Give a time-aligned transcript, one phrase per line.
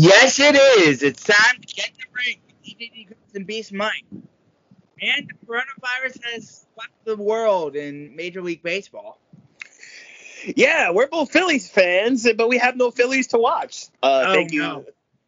[0.00, 1.02] Yes, it is.
[1.02, 4.04] It's time to get the break with DJD and Beast Mike.
[4.12, 9.18] And the coronavirus has swept the world in Major League Baseball.
[10.54, 13.86] Yeah, we're both Phillies fans, but we have no Phillies to watch.
[14.00, 14.62] Uh, Oh, thank you.
[14.62, 14.84] no.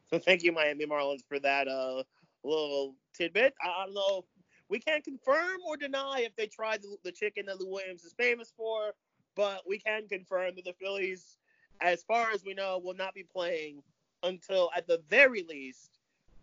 [0.08, 2.04] So thank you, Miami Marlins, for that uh,
[2.44, 3.54] little tidbit.
[3.60, 4.24] I, I don't know.
[4.68, 8.12] We can't confirm or deny if they tried the, the chicken that Lou Williams is
[8.12, 8.92] famous for,
[9.34, 11.38] but we can confirm that the Phillies,
[11.80, 13.82] as far as we know, will not be playing
[14.22, 15.98] until at the very least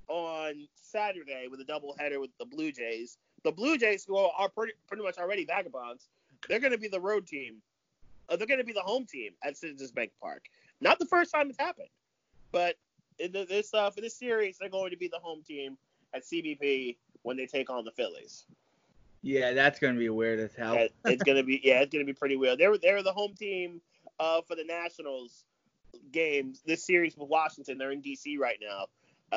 [0.07, 3.17] on Saturday with a doubleheader with the Blue Jays.
[3.43, 6.07] The Blue Jays, who are, pretty, pretty much already vagabonds,
[6.47, 7.57] they're going to be the road team.
[8.29, 10.45] Uh, they're going to be the home team at Citizens Bank Park.
[10.81, 11.89] Not the first time it's happened,
[12.51, 12.75] but
[13.19, 15.77] in the, this uh, for this series, they're going to be the home team
[16.13, 18.45] at CBP when they take on the Phillies.
[19.23, 20.77] Yeah, that's gonna be weird as hell.
[20.77, 22.59] Uh, it's gonna be yeah, it's gonna be pretty weird.
[22.59, 23.81] They're they're the home team
[24.19, 25.43] uh, for the Nationals
[26.11, 26.61] games.
[26.65, 28.85] This series with Washington, they're in DC right now.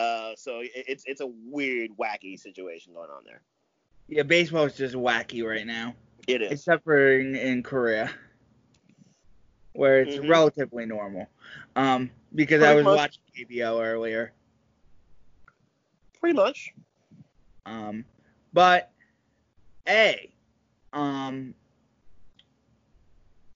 [0.00, 3.42] Uh, so it, it's it's a weird, wacky situation going on there.
[4.08, 5.95] Yeah, baseball is just wacky right now,
[6.27, 6.52] It is.
[6.52, 8.11] except for in, in Korea,
[9.73, 10.29] where it's Mhm.
[10.29, 11.29] relatively normal.
[11.77, 12.96] Um, because I was much.
[12.96, 14.33] watching KBO earlier.
[16.20, 16.73] Pretty much.
[17.67, 18.05] Um,
[18.52, 18.90] but
[19.89, 20.33] a,
[20.92, 21.55] um,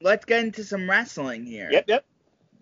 [0.00, 1.68] let's get into some wrestling here.
[1.70, 2.04] Yep, yep.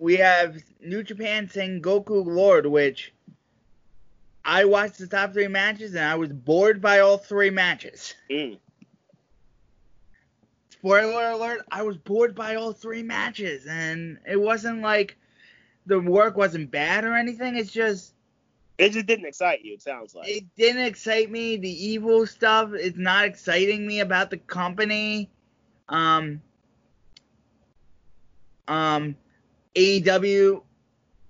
[0.02, 3.14] We have New Japan Sengoku Lord, which
[4.44, 8.16] I watched the top three matches and I was bored by all three matches.
[8.28, 8.58] Mm.
[10.70, 15.16] Spoiler alert, I was bored by all three matches and it wasn't like
[15.86, 17.54] the work wasn't bad or anything.
[17.54, 18.12] It's just
[18.78, 19.74] It just didn't excite you.
[19.74, 20.28] It sounds like.
[20.28, 21.58] it didn't excite me.
[21.58, 25.30] The evil stuff is not exciting me about the company.
[25.88, 26.42] Um,
[28.66, 29.14] um,
[29.74, 30.62] AEW,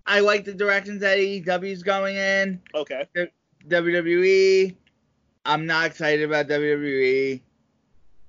[0.06, 2.60] I like the directions that AEW is going in.
[2.74, 3.06] okay.
[3.68, 4.74] WWE,
[5.44, 6.48] I'm not excited about.
[6.48, 7.40] WWE.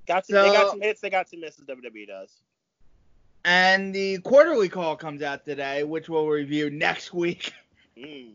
[0.07, 1.01] Got some, they got some hits.
[1.01, 1.65] They got some misses.
[1.65, 2.41] WWE does.
[3.45, 7.53] And the quarterly call comes out today, which we'll review next week.
[7.95, 8.31] Mm.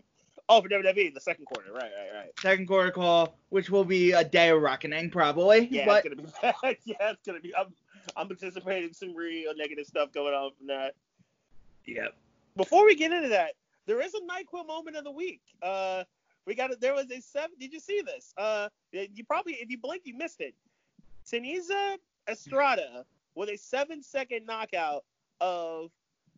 [0.49, 1.73] Oh, for WWE, the second quarter.
[1.73, 2.31] Right, right, right.
[2.41, 5.67] Second quarter call, which will be a day of reckoning probably.
[5.69, 6.77] Yeah, but it's gonna be bad.
[6.85, 7.53] yeah, it's gonna be.
[7.57, 7.75] I'm,
[8.17, 10.95] I'm anticipating some real negative stuff going on from that.
[11.89, 12.15] Yep.
[12.57, 13.53] Before we get into that,
[13.87, 15.41] there is a Nyquil moment of the week.
[15.63, 16.05] Uh,
[16.47, 16.81] we got it.
[16.81, 17.57] There was a seven.
[17.59, 18.35] Did you see this?
[18.37, 20.55] Uh, you probably, if you blink, you missed it.
[21.27, 21.97] Sinisa
[22.29, 23.05] Estrada
[23.35, 25.05] with a seven-second knockout
[25.41, 25.91] of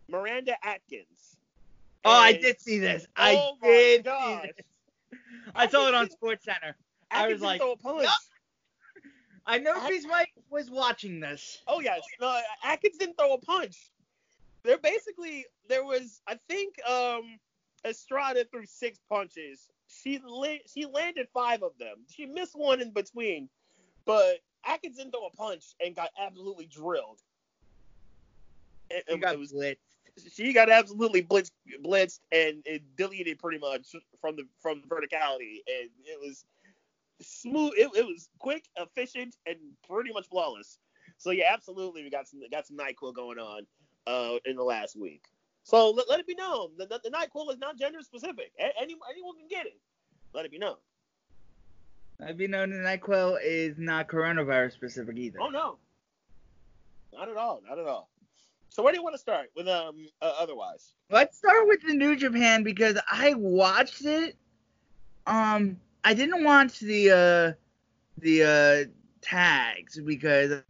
[0.08, 1.36] Miranda Atkins.
[2.04, 3.06] Oh, I did see this.
[3.16, 4.42] Oh I my did gosh.
[4.42, 5.20] see this.
[5.54, 6.76] I saw it on Atkins- Sports Center.
[7.10, 8.08] I was Atkins like, didn't throw a punch.
[9.46, 11.62] I know At- Beast Mike was watching this.
[11.66, 13.90] Oh yes, no, Atkins didn't throw a punch.
[14.64, 17.38] There basically there was I think um
[17.84, 19.68] Estrada threw six punches.
[19.88, 22.04] She la- she landed five of them.
[22.08, 23.48] She missed one in between,
[24.04, 27.20] but Atkins didn't throw a punch and got absolutely drilled.
[28.90, 29.78] It, He it- got it was blitzed.
[30.32, 31.52] she got absolutely blitzed,
[31.82, 36.44] blitzed and it deleted pretty much from the from the verticality, and it was
[37.20, 37.72] smooth.
[37.76, 39.56] It, it was quick, efficient, and
[39.88, 40.78] pretty much flawless.
[41.18, 43.66] So yeah, absolutely, we got some got some Nyquil going on
[44.06, 45.22] uh, in the last week.
[45.62, 48.52] So let, let it be known the, the, the Nyquil is not gender specific.
[48.58, 49.78] A- Any, anyone can get it.
[50.32, 50.76] Let it be known.
[52.26, 55.38] I've been known that NyQuil is not coronavirus specific either.
[55.40, 55.78] Oh no,
[57.14, 58.10] not at all, not at all.
[58.68, 60.92] So where do you want to start with um uh, otherwise?
[61.10, 64.36] Let's start with the New Japan because I watched it.
[65.26, 67.52] Um, I didn't watch the uh
[68.18, 68.90] the uh
[69.22, 70.62] tags because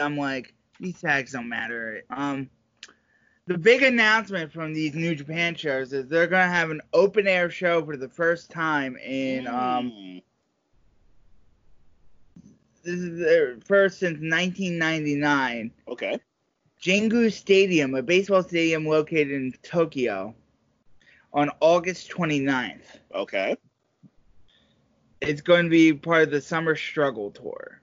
[0.00, 2.02] I'm like these tags don't matter.
[2.10, 2.48] Um,
[3.46, 7.50] the big announcement from these New Japan shows is they're gonna have an open air
[7.50, 9.92] show for the first time in um.
[9.92, 10.22] Mm.
[12.82, 15.72] This is their first since 1999.
[15.88, 16.20] Okay.
[16.80, 20.36] Jingu Stadium, a baseball stadium located in Tokyo,
[21.32, 22.98] on August 29th.
[23.12, 23.56] Okay.
[25.20, 27.80] It's going to be part of the Summer Struggle Tour.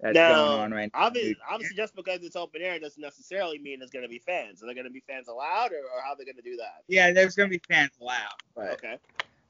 [0.00, 1.06] That's Now, going on right now.
[1.06, 4.62] Obviously, obviously, just because it's open air doesn't necessarily mean there's going to be fans.
[4.62, 6.56] Are there going to be fans allowed, or, or how are they going to do
[6.56, 6.82] that?
[6.88, 8.98] Yeah, there's going to be fans allowed, but Okay.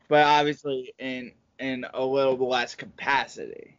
[0.09, 3.77] but obviously in in a little less capacity.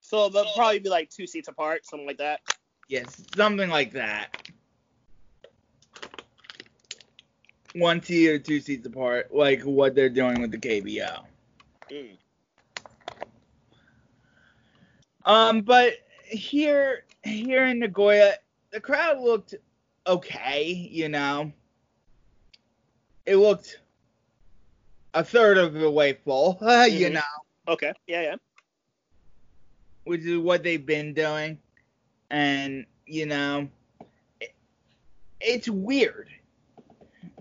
[0.00, 2.40] So they'll probably be like two seats apart, something like that.
[2.88, 4.50] Yes, something like that.
[7.76, 11.24] One seat or two seats apart, like what they're doing with the KBO.
[11.92, 12.16] Mm.
[15.30, 15.92] Um, but
[16.24, 18.34] here here in Nagoya,
[18.72, 19.54] the crowd looked
[20.04, 21.52] okay, you know.
[23.26, 23.80] It looked
[25.14, 26.66] a third of the way full, you
[27.08, 27.12] Mhm.
[27.12, 27.22] know,
[27.68, 27.92] Okay.
[28.08, 28.36] Yeah, yeah.
[30.02, 31.58] which is what they've been doing.
[32.30, 33.68] And, you know,
[34.40, 34.52] it,
[35.40, 36.28] it's weird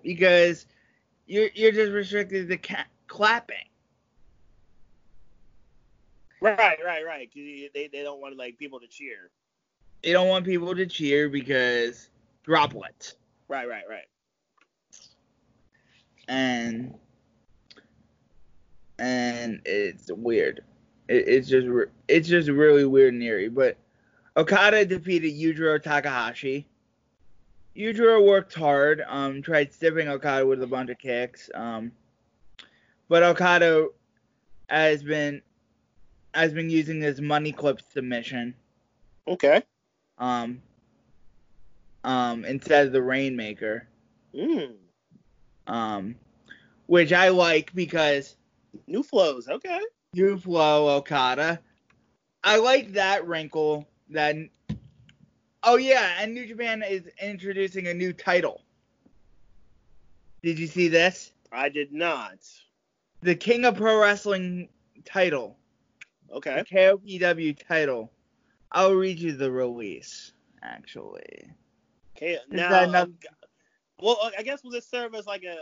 [0.03, 0.67] because
[1.25, 3.68] you're you're just restricted to ca- clapping.
[6.41, 7.29] Right, right, right.
[7.33, 9.29] they they don't want like people to cheer.
[10.03, 12.09] They don't want people to cheer because
[12.43, 13.15] droplets.
[13.49, 14.05] Right, right, right.
[16.29, 16.93] and
[18.99, 20.61] and it's weird.
[21.09, 21.67] It, it's just
[22.07, 23.49] it's just really weird and eerie.
[23.49, 23.75] But
[24.37, 26.65] Okada defeated Yujiro Takahashi.
[27.75, 31.91] Yujiro worked hard, um, tried stiffing Okada with a bunch of kicks, um,
[33.07, 33.87] but Okada
[34.67, 35.41] has been
[36.33, 38.53] has been using this money clip submission,
[39.27, 39.63] Okay.
[40.17, 40.61] um,
[42.03, 43.87] um, instead of the Rainmaker.
[44.35, 44.75] Mm.
[45.67, 46.15] um,
[46.85, 48.35] which I like because
[48.87, 49.47] New flows.
[49.47, 49.79] Okay.
[50.13, 51.59] new flow Okada.
[52.43, 53.87] I like that wrinkle.
[54.11, 54.35] That
[55.63, 58.61] oh yeah, and New Japan is introducing a new title.
[60.43, 61.31] Did you see this?
[61.51, 62.37] I did not.
[63.21, 64.69] The King of Pro Wrestling
[65.05, 65.57] title,
[66.31, 66.63] Okay.
[66.71, 68.11] KOPW title.
[68.71, 70.33] I'll read you the release.
[70.61, 71.49] Actually,
[72.17, 72.37] Okay.
[72.49, 73.11] Now, another-
[74.01, 75.55] well, I guess will this serve as like a,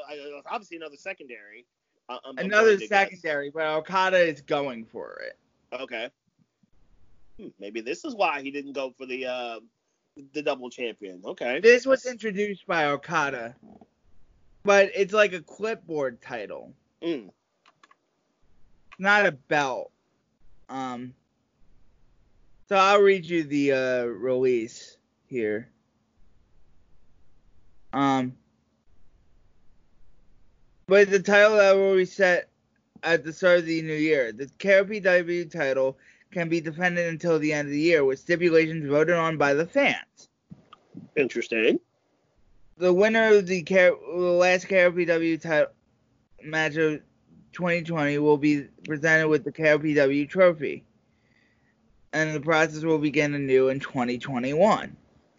[0.49, 1.65] obviously another secondary?
[2.09, 2.89] I'm- another guess.
[2.89, 5.37] secondary, but Okada is going for it.
[5.79, 6.09] Okay.
[7.39, 9.59] Hmm, maybe this is why he didn't go for the uh,
[10.33, 11.21] the double champion.
[11.23, 11.59] Okay.
[11.59, 13.55] This was introduced by Okada,
[14.63, 16.73] but it's like a clipboard title,
[17.03, 17.29] Mm.
[18.97, 19.91] not a belt.
[20.69, 21.13] Um,
[22.69, 24.97] so I'll read you the uh, release
[25.27, 25.69] here.
[27.93, 28.33] Um,
[30.87, 32.49] but the title that will be set
[33.03, 34.31] at the start of the new year.
[34.31, 35.97] The KOPW title
[36.31, 39.65] can be defended until the end of the year with stipulations voted on by the
[39.65, 40.29] fans.
[41.15, 41.79] Interesting.
[42.77, 45.71] the winner of the, Car- the last KOPW title
[46.43, 47.01] match of
[47.57, 50.83] 2020 will be presented with the KOPW trophy,
[52.13, 54.95] and the process will begin anew in 2021.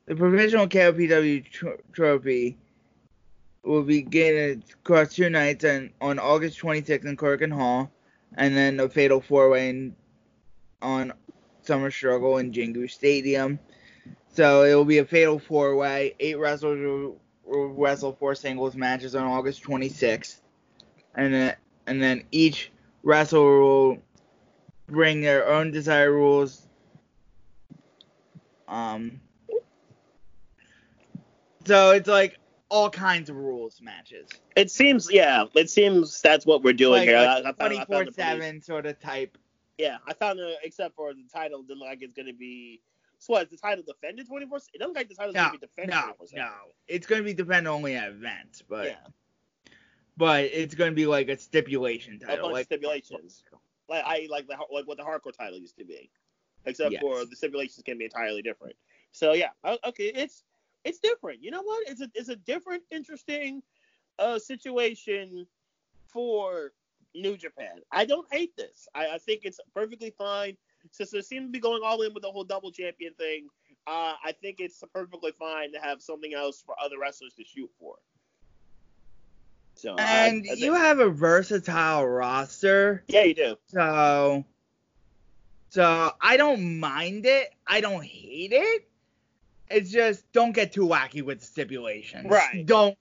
[0.07, 2.59] The provisional KOPW tr- trophy
[3.63, 7.89] will begin across two nights on, on August 26th in Korakuen Hall,
[8.37, 9.93] and then a fatal four-way
[10.83, 11.13] on
[11.63, 13.61] Summer Struggle in Jingu Stadium.
[14.35, 16.17] So it will be a fatal four-way.
[16.19, 20.41] Eight wrestlers will, will wrestle four singles matches on August 26th,
[21.15, 21.57] and then
[21.89, 22.71] and then each
[23.03, 23.99] wrestler will
[24.87, 26.67] bring their own desired rules.
[28.69, 29.21] Um.
[31.67, 32.39] So it's like
[32.71, 37.09] all kinds of rules matches, It seems, yeah, it seems that's what we're doing like
[37.09, 37.17] here.
[37.17, 39.39] I- I a found- I found it pretty- 24/7 sort of type.
[39.79, 42.83] Yeah, I found it, except for the title, didn't look like it's going to be.
[43.19, 45.53] So what, is the title defended 24 It doesn't look like the title's No, going
[45.53, 46.53] to be defended no, no.
[46.89, 48.97] It's going to be defended only at events, but Yeah,
[50.19, 52.37] but it's going to be like a stipulation title.
[52.37, 53.45] a bunch like of stipulations.
[53.89, 56.11] Like I like the like what the hardcore title used to be,
[56.67, 57.01] except Yes.
[57.01, 58.77] for the stipulations can be entirely different.
[59.13, 59.51] So yeah,
[59.87, 60.45] okay, it's
[60.85, 61.43] it's different.
[61.43, 61.89] You know what?
[61.89, 63.63] It's a it's a different, interesting
[64.19, 65.47] uh situation
[66.07, 66.73] for
[67.15, 67.81] New Japan.
[67.93, 68.89] I don't hate this.
[68.95, 70.57] I, I think it's perfectly fine.
[70.91, 73.49] Since they seem to be going all in with the whole double champion thing,
[73.87, 77.71] uh, I think it's perfectly fine to have something else for other wrestlers to shoot
[77.79, 77.97] for.
[79.79, 83.57] So uh, And I think- you have a versatile roster, yeah, you do.
[83.69, 84.45] so
[85.71, 87.55] So I don't mind it.
[87.67, 88.89] I don't hate it.
[89.71, 92.29] It's just don't get too wacky with the stipulations.
[92.29, 92.65] Right.
[92.67, 92.97] Don't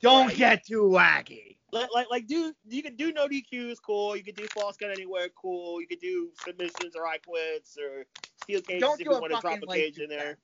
[0.00, 0.36] don't Right.
[0.36, 1.56] get too wacky.
[1.72, 4.14] Like, like, like, do you can do no DQs, cool.
[4.14, 5.80] You can do false count anywhere, cool.
[5.80, 8.04] You can do submissions or I quits or
[8.42, 10.36] steel cages Don't if you want to drop a cage late in there.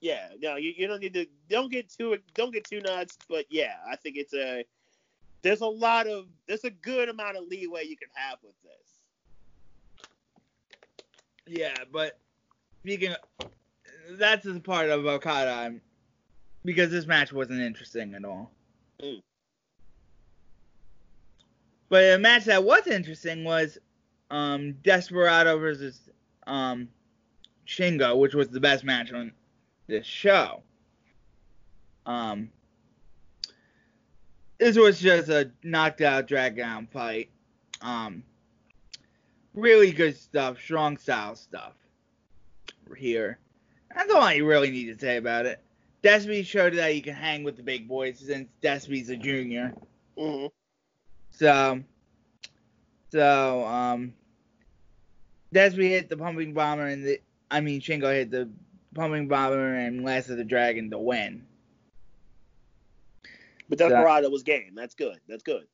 [0.00, 1.26] Yeah, no, you, you don't need to.
[1.48, 3.18] Don't get too don't get too nuts.
[3.28, 4.64] But yeah, I think it's a
[5.42, 8.72] there's a lot of there's a good amount of leeway you can have with this.
[11.46, 12.18] Yeah, but
[12.80, 13.50] speaking, of,
[14.10, 15.80] that's the part of Okada I'm,
[16.64, 18.52] because this match wasn't interesting at all.
[19.02, 19.22] Mm.
[21.88, 23.78] But a match that was interesting was
[24.30, 26.08] um, Desperado versus
[26.46, 26.88] um,
[27.66, 29.32] Shingo, which was the best match on
[29.88, 30.62] this show.
[32.06, 32.50] Um,
[34.58, 37.30] this was just a knocked out, drag out fight.
[37.80, 38.22] Um,
[39.54, 41.74] really good stuff, strong style stuff
[42.96, 43.38] here.
[43.94, 45.60] That's all I really need to say about it.
[46.02, 49.74] Despy showed that he can hang with the big boys since Despy's a junior.
[50.16, 50.46] hmm
[51.30, 51.82] So,
[53.10, 54.12] so um,
[55.54, 58.48] Despy hit the pumping bomber and the, I mean Shingo hit the
[58.94, 61.44] pumping bomber and Last of the Dragon to win.
[63.68, 64.74] But Desperado was game.
[64.74, 65.18] That's good.
[65.28, 65.66] That's good.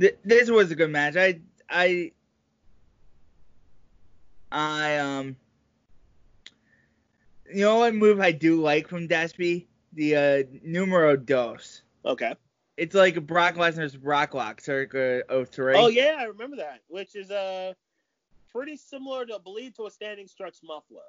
[0.00, 1.16] Th- this was a good match.
[1.16, 2.12] I, I,
[4.50, 5.36] I um,
[7.52, 9.66] you know what move I do like from Despy?
[9.92, 11.82] The uh, numero dos.
[12.04, 12.34] Okay.
[12.76, 15.74] It's like Brock Lesnar's Brock Lock circa 03.
[15.76, 17.74] Oh yeah, I remember that, which is uh
[18.50, 21.02] pretty similar to I believe to a standing stretch muffler.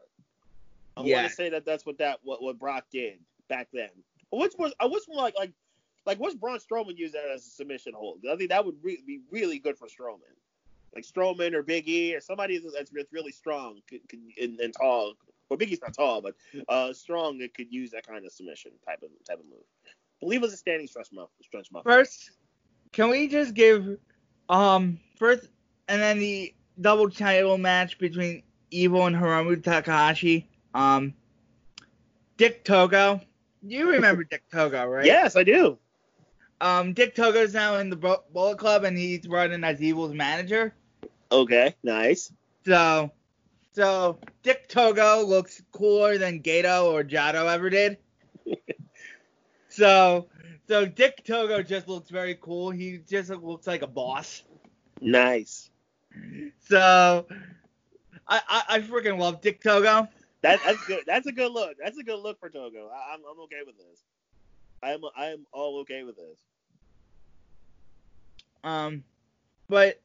[0.98, 1.17] I Yeah.
[1.17, 3.89] want to say that that's what that what, what Brock did back then.
[4.31, 5.53] Which was I wish more like like
[6.05, 8.19] like what's Braun Strowman use that as a submission hold?
[8.29, 10.36] I think that would re- be really good for Strowman,
[10.95, 15.13] like Strowman or Big E or somebody that's, really strong could, could, and, and tall.
[15.50, 16.36] Well, Big E's not tall, but
[16.69, 19.65] uh, strong that could use that kind of submission type of type of move.
[19.86, 21.29] I believe it was a standing stretch muffler.
[21.43, 21.91] Stretch muffler.
[21.91, 22.31] First,
[22.91, 23.98] can we just give
[24.50, 25.50] um first
[25.88, 30.48] and then the double title match between Evil and Hiromu Takahashi?
[30.74, 31.13] Um,
[32.38, 33.22] Dick Togo.
[33.63, 35.06] You remember Dick Togo, right?
[35.06, 35.78] Yes, I do.
[36.60, 40.74] Um, Dick Togo's now in the Bullet Club and he's running as Evil's manager.
[41.32, 42.32] Okay, nice.
[42.66, 43.12] So,
[43.74, 47.98] so Dick Togo looks cooler than Gedo or Jado ever did.
[49.70, 50.28] so,
[50.68, 52.70] so Dick Togo just looks very cool.
[52.70, 54.44] He just looks like a boss.
[55.00, 55.70] Nice.
[56.68, 57.25] So,
[58.28, 60.08] I I, I freaking love Dick Togo.
[60.43, 61.03] That, that's good.
[61.05, 61.75] That's a good look.
[61.81, 62.89] That's a good look for Togo.
[62.89, 64.03] I, I'm, I'm okay with this.
[64.83, 66.39] I'm I'm all okay with this.
[68.63, 69.03] Um,
[69.69, 70.01] but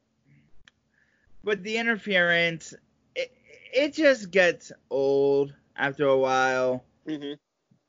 [1.43, 2.75] but the interference,
[3.15, 3.31] it
[3.73, 6.83] it just gets old after a while.
[7.07, 7.33] hmm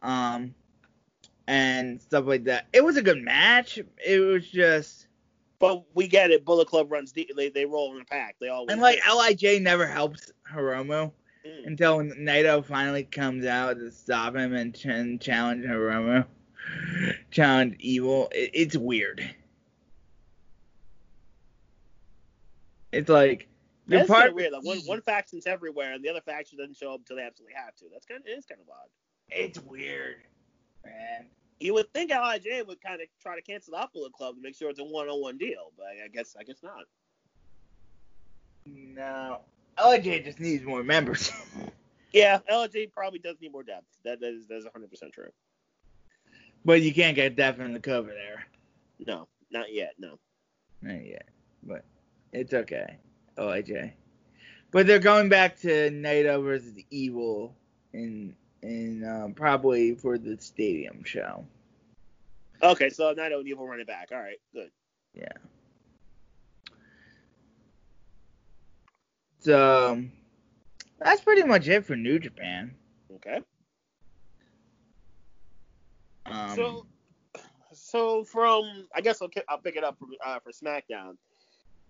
[0.03, 0.55] um,
[1.47, 2.67] and stuff like that.
[2.73, 3.79] It was a good match.
[4.05, 5.07] It was just,
[5.59, 6.45] But we get it.
[6.45, 7.31] Bullet Club runs deep.
[7.37, 8.37] They they roll in a pack.
[8.41, 9.01] They always and like.
[9.07, 11.11] Lij never helps Hiromu
[11.49, 11.67] Mm.
[11.67, 16.27] until Naito finally comes out to stop him and, ch- challenge Hiromu,
[17.31, 18.29] challenge Evil.
[18.33, 19.35] It, it's weird.
[22.93, 23.49] It's like
[23.87, 24.53] you're That's part weird.
[24.53, 27.55] Like one one faction's everywhere, and the other faction doesn't show up until they absolutely
[27.57, 27.85] have to.
[27.93, 28.89] That's kind of it's kind of odd.
[29.29, 30.17] It's weird,
[30.85, 31.27] man.
[31.61, 34.55] You would think Lij would kind of try to cancel out Bullet Club to make
[34.55, 36.85] sure it's a one-on-one deal, but I guess I guess not.
[38.67, 39.41] No,
[39.85, 41.31] Lij just needs more members.
[42.11, 43.85] Yeah, LJ probably does need more depth.
[44.03, 45.29] That, that is that's 100 percent true.
[46.65, 48.47] but you can't get depth in the cover there.
[49.07, 49.93] No, not yet.
[49.99, 50.19] No.
[50.81, 51.29] Not yet,
[51.63, 51.85] but
[52.33, 52.97] it's okay.
[53.37, 53.93] LJ.
[54.71, 57.55] But they're going back to Naito versus Evil
[57.93, 61.45] in in um, probably for the stadium show.
[62.63, 64.09] Okay, so Naito and Evil running back.
[64.13, 64.71] All right, good.
[65.15, 65.29] Yeah.
[69.41, 70.03] So
[70.99, 72.75] that's pretty much it for New Japan.
[73.15, 73.41] Okay.
[76.27, 76.87] Um, so,
[77.73, 81.17] so from I guess I'll, I'll pick it up from uh, for SmackDown.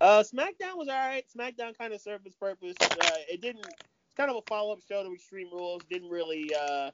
[0.00, 1.24] Uh, SmackDown was alright.
[1.36, 2.76] SmackDown kind of served its purpose.
[2.80, 3.66] Uh, it didn't.
[3.66, 5.82] It's kind of a follow up show to Extreme Rules.
[5.90, 6.90] Didn't really uh,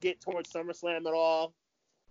[0.00, 1.52] get towards SummerSlam at all,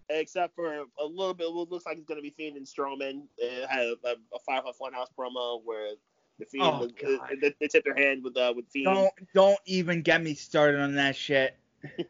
[0.10, 1.48] except for a little bit.
[1.48, 3.24] It looks like it's going to be Fiend and Strowman.
[3.38, 5.94] It had a, a, a Firefly Funhouse promo where
[6.40, 7.20] the Fiend Oh, was- God.
[7.42, 8.86] they, they tipped their hand with uh, with Fiend.
[8.86, 11.58] don't don't even get me started on that shit.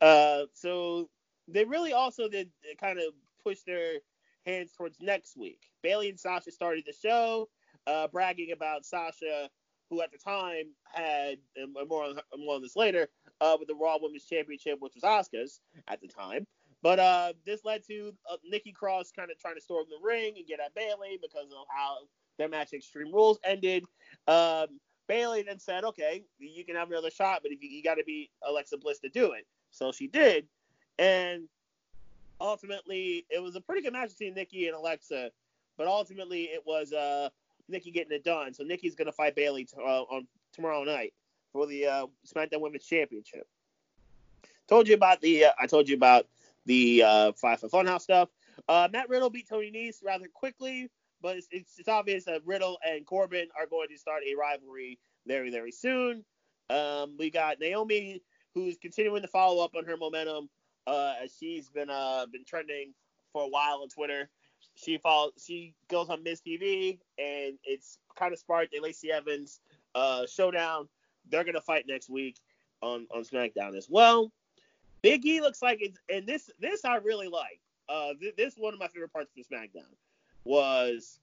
[0.00, 1.08] Uh, so
[1.48, 2.50] they really also did
[2.80, 3.06] kind of
[3.42, 3.94] push their
[4.46, 5.60] hands towards next week.
[5.82, 7.48] Bayley and Sasha started the show,
[7.86, 9.50] uh, bragging about Sasha
[9.90, 13.08] who at the time had, and more on, more on this later,
[13.40, 16.46] uh, with the Raw Women's Championship, which was Asuka's at the time.
[16.82, 20.34] But uh, this led to uh, Nikki Cross kind of trying to storm the ring
[20.36, 21.96] and get at Bayley because of how
[22.38, 23.84] their match Extreme Rules ended.
[24.26, 27.96] Um, Bayley then said, "Okay, you can have another shot, but if you, you got
[27.96, 30.46] to beat Alexa Bliss to do it." So she did,
[30.98, 31.48] and
[32.40, 35.30] ultimately it was a pretty good match between Nikki and Alexa.
[35.76, 37.28] But ultimately it was uh,
[37.68, 38.52] Nikki getting it done.
[38.54, 41.14] So Nikki's gonna fight Bayley t- uh, on tomorrow night
[41.52, 43.46] for the uh, SmackDown Women's Championship.
[44.68, 46.26] Told you about the uh, I told you about
[46.66, 48.28] the uh, Firefly Funhouse stuff.
[48.68, 50.90] Uh, Matt Riddle beat Tony Nese rather quickly,
[51.22, 54.98] but it's, it's, it's, obvious that Riddle and Corbin are going to start a rivalry
[55.26, 56.24] very very soon.
[56.70, 58.22] Um, we got Naomi
[58.54, 60.48] who's continuing to follow up on her momentum
[60.86, 62.92] uh, as she's been uh, been trending
[63.32, 64.28] for a while on Twitter.
[64.74, 69.60] She follows, she goes on Miz TV, and it's kind of sparked a Lacey Evans
[69.94, 70.88] uh, showdown.
[71.30, 72.36] They're gonna fight next week
[72.80, 74.32] on on SmackDown as well.
[75.02, 77.60] Big E looks like it's, and this this I really like.
[77.88, 79.94] Uh, th- this one of my favorite parts of SmackDown
[80.48, 81.20] was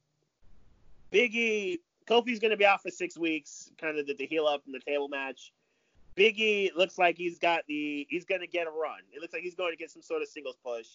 [1.12, 1.80] Big E.
[2.08, 4.80] Kofi's gonna be out for six weeks, kind of the, the heel up in the
[4.80, 5.52] table match.
[6.16, 9.00] Biggie looks like he's got the he's gonna get a run.
[9.12, 10.88] It looks like he's going to get some sort of singles push.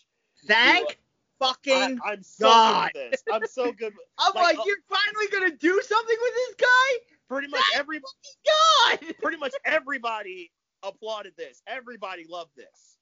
[0.47, 0.99] Thank
[1.39, 2.91] fucking I, am so God.
[2.93, 3.23] good with this.
[3.33, 3.93] I'm so good.
[3.95, 7.15] With, I'm like, like, you're finally gonna do something with this guy.
[7.29, 8.99] Pretty much Thank every God.
[9.23, 10.51] pretty much everybody
[10.83, 11.63] applauded this.
[11.67, 12.97] Everybody loved this.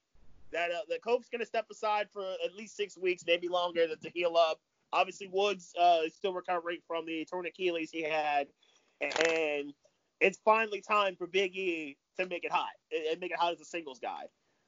[0.53, 3.97] That uh, that Kofi's gonna step aside for at least six weeks, maybe longer, to,
[3.97, 4.61] to heal up.
[4.93, 8.49] Obviously, Woods uh, is still recovering from the torn Achilles he had,
[9.01, 9.73] and
[10.21, 12.71] it's finally time for Big E to make it hot
[13.11, 14.25] and make it hot as a singles guy.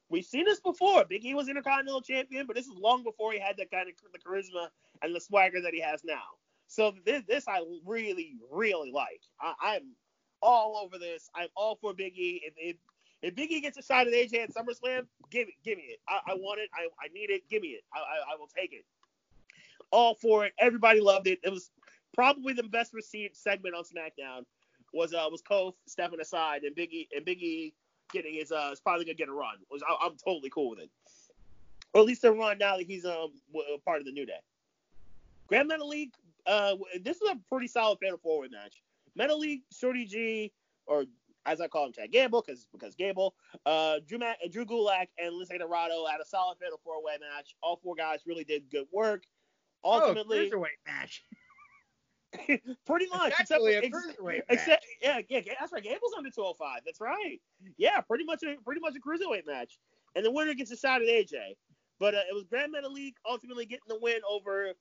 [0.09, 1.05] We've seen this before.
[1.05, 3.95] Big E was Intercontinental Champion, but this is long before he had that kind of
[4.13, 4.69] the charisma
[5.03, 6.23] and the swagger that he has now.
[6.67, 9.23] So this, this I really, really like.
[9.41, 9.95] I, am
[10.43, 11.29] all over this.
[11.35, 12.43] I'm all for Big E.
[12.45, 12.77] If, if,
[13.23, 16.01] if Big E gets a shot at AJ at SummerSlam, give it, give me it.
[16.09, 16.71] I, I want it.
[16.75, 17.43] I, I need it.
[17.49, 17.83] Give me it.
[17.95, 18.85] I, I, I will take it.
[19.91, 20.53] All for it.
[20.59, 21.41] Everybody loved it.
[21.43, 21.71] It was
[22.15, 24.45] probably the best received segment on SmackDown
[24.93, 27.73] was uh was Kof stepping aside and Biggie and Biggie
[28.13, 29.55] getting his uh is probably gonna get a run.
[29.71, 30.91] Was I, am totally cool with it,
[31.95, 33.33] or at least a run now that he's um
[33.85, 34.41] part of the New Day.
[35.47, 36.11] Grand Metalik.
[36.47, 38.83] uh, this is a pretty solid Fatal Four match.
[39.17, 40.53] League, Shorty G,
[40.87, 41.05] or
[41.47, 43.35] as I call him, Chad Gable, because because Gable,
[43.67, 47.55] uh, Drew, Mac, Drew Gulak, and Lince Dorado had a solid Fatal Four Way match.
[47.63, 49.25] All four guys really did good work.
[49.83, 51.25] Oh, Ultimately, oh, cruiserweight match.
[52.87, 53.33] Pretty much.
[53.41, 55.83] Except, except, except yeah, yeah, that's right.
[55.83, 56.83] Gable's under 205.
[56.85, 57.41] That's right.
[57.77, 59.79] Yeah, pretty much a pretty much a cruiserweight match.
[60.15, 61.57] And the winner gets a shot at AJ.
[61.99, 64.73] But uh, it was Grand Metalik ultimately getting the win over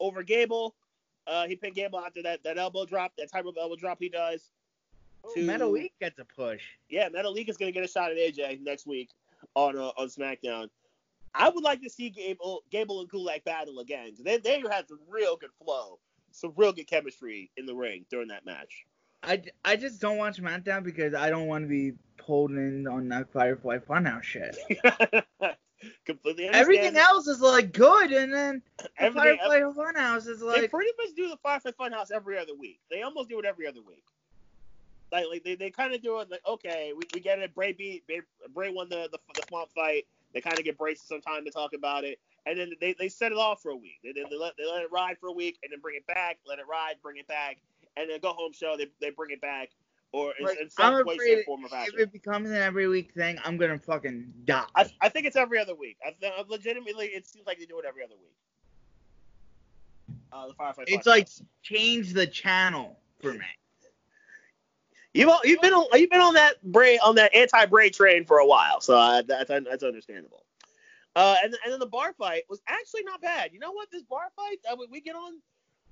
[0.00, 0.74] over Gable.
[1.26, 4.10] Uh, he pinned Gable after that that elbow drop, that type of elbow drop he
[4.10, 4.50] does.
[5.24, 6.62] Oh, to, Metalik gets a push.
[6.90, 9.10] Yeah, Metalik is gonna get a shot at AJ next week
[9.54, 10.68] on uh, on SmackDown.
[11.34, 14.12] I would like to see Gable Gable and Gulak battle again.
[14.20, 15.98] They they had some real good flow
[16.32, 18.86] some real good chemistry in the ring during that match.
[19.22, 23.08] I, I just don't watch SmackDown because I don't want to be pulled in on
[23.08, 24.56] that Firefly Funhouse shit.
[26.04, 28.62] Completely Everything else is like good, and then
[29.00, 30.62] the Firefly Funhouse is like.
[30.62, 32.80] They pretty much do the Firefly Funhouse every other week.
[32.90, 34.04] They almost do it every other week.
[35.10, 37.54] Like, like they, they kind of do it like okay, we, we get it.
[37.54, 38.20] Bray beat Bray,
[38.52, 40.06] Bray won the, the the swamp fight.
[40.38, 43.08] They kind of get Bray some time to talk about it and then they, they
[43.08, 43.98] set it off for a week.
[44.04, 46.06] They, they, they, let, they let it ride for a week and then bring it
[46.06, 47.58] back, let it ride, bring it back,
[47.96, 49.70] and then go home show they, they bring it back
[50.12, 51.94] or in, in some I'm way, shape, form, or fashion.
[51.94, 54.64] If it becomes an every week thing, I'm gonna fucking die.
[54.74, 55.98] I, I think it's every other week.
[56.06, 58.32] I, I, legitimately, it seems like they do it every other week.
[60.32, 60.84] Uh, the Firefly.
[60.86, 61.28] It's like
[61.62, 63.44] change the channel for me.
[65.18, 68.38] You've you've been on you've been on that Bray on that anti Bray train for
[68.38, 70.44] a while, so uh, that's that's understandable.
[71.16, 73.52] Uh, and, and then the bar fight was actually not bad.
[73.52, 73.90] You know what?
[73.90, 75.32] This bar fight, uh, we, we get on.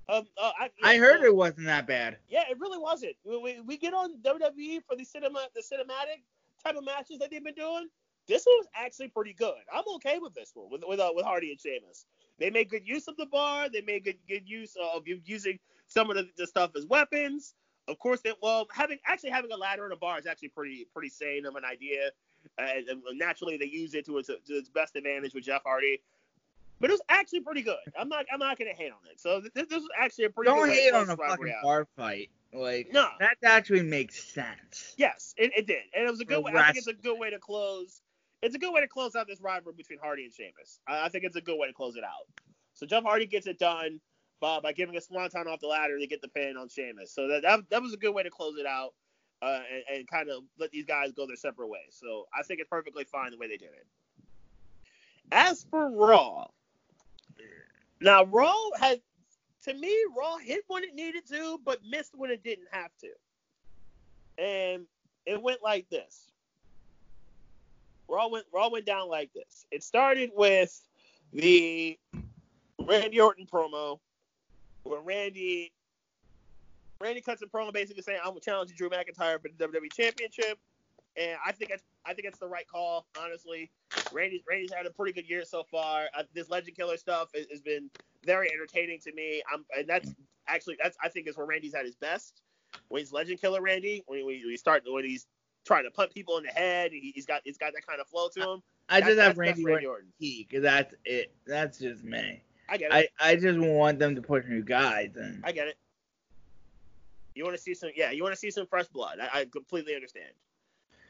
[0.09, 2.19] Um, uh, I, I heard it wasn't that bad.
[2.29, 3.17] Yeah, it really wasn't.
[3.25, 6.23] We, we, we get on WWE for the cinema the cinematic
[6.63, 7.89] type of matches that they've been doing.
[8.29, 9.59] This one was actually pretty good.
[9.75, 12.07] I'm okay with this one with with, uh, with Hardy and Sheamus.
[12.39, 13.69] They made good use of the bar.
[13.69, 15.59] They made good good use of using
[15.89, 17.55] some of the, the stuff as weapons.
[17.89, 20.87] Of course, they, well, having actually having a ladder in a bar is actually pretty
[20.93, 22.11] pretty sane of an idea.
[22.59, 26.01] And, and naturally, they use it to its, to its best advantage with Jeff Hardy.
[26.81, 27.77] But it was actually pretty good.
[27.99, 29.19] I'm not I'm not gonna hate on it.
[29.21, 30.51] So this, this was actually a pretty.
[30.51, 31.63] Don't hate on a fucking out.
[31.63, 32.31] bar fight.
[32.53, 34.95] Like no, that actually makes sense.
[34.97, 36.43] Yes, it, it did, and it was a good.
[36.43, 36.53] way.
[36.55, 38.01] I think it's a good way to close.
[38.43, 40.81] It's a good way to close out this rivalry between Hardy and Sheamus.
[40.87, 42.29] I, I think it's a good way to close it out.
[42.75, 44.01] So Jeff Hardy gets it done.
[44.41, 47.13] By, by giving a swanton off the ladder to get the pin on Sheamus.
[47.13, 48.95] So that that, that was a good way to close it out
[49.43, 51.91] uh, and, and kind of let these guys go their separate ways.
[52.01, 53.87] So I think it's perfectly fine the way they did it.
[55.33, 56.47] As for Raw,
[58.01, 59.01] now Raw had
[59.63, 64.43] to me Raw hit when it needed to, but missed when it didn't have to,
[64.43, 64.87] and
[65.25, 66.31] it went like this.
[68.09, 69.67] Raw went Raw went down like this.
[69.73, 70.81] It started with
[71.33, 71.99] the
[72.79, 73.99] Randy Orton promo
[74.87, 75.73] where Randy
[77.01, 80.59] Randy cuts a promo basically saying I'm challenging Drew McIntyre for the WWE Championship,
[81.17, 83.07] and I think it's I think it's the right call.
[83.21, 83.71] Honestly,
[84.13, 86.07] Randy's Randy's had a pretty good year so far.
[86.17, 87.91] Uh, this Legend Killer stuff has, has, been
[88.25, 89.43] very entertaining to me.
[89.53, 90.15] I'm and that's
[90.49, 92.41] actually that's I think is where Randy's at his best
[92.89, 95.27] when he's Legend Killer Randy when we, we start when he's
[95.67, 96.93] trying to put people in the head.
[96.93, 98.63] He, has got he's got that kind of flow to him.
[98.89, 101.35] I just have Randy, Randy Orton because that's it.
[101.47, 102.43] That's just me.
[102.69, 103.11] I get it.
[103.21, 105.77] I, I just want them to push new guys and I get it.
[107.35, 109.19] You want to see some, yeah, you want to see some fresh blood.
[109.21, 110.31] I, I completely understand.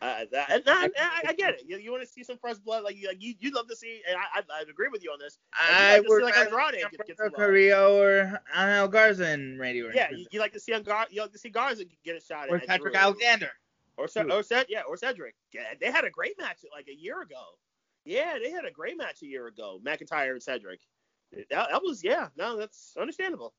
[0.03, 1.63] Uh, that, and I, I, I, get it.
[1.67, 3.77] You, you want to see some fresh blood, like you, like you, you'd love to
[3.77, 5.39] see, and I, I, I agree with you on this.
[5.55, 9.97] I would like Andrade get, get some Carrillo or Angel Garza and Randy Orton.
[9.97, 12.51] Yeah, you, you, like to see Gar, you like to see Garza get a shot
[12.51, 13.03] or at Patrick Drew.
[13.03, 13.51] Alexander.
[13.97, 15.35] Or, or Ced, yeah, or Cedric.
[15.55, 17.43] Yeah, they had a great match like a year ago.
[18.05, 19.81] Yeah, they had a great match a year ago.
[19.83, 20.81] McIntyre and Cedric.
[21.51, 23.55] That, that was yeah, no, that's understandable.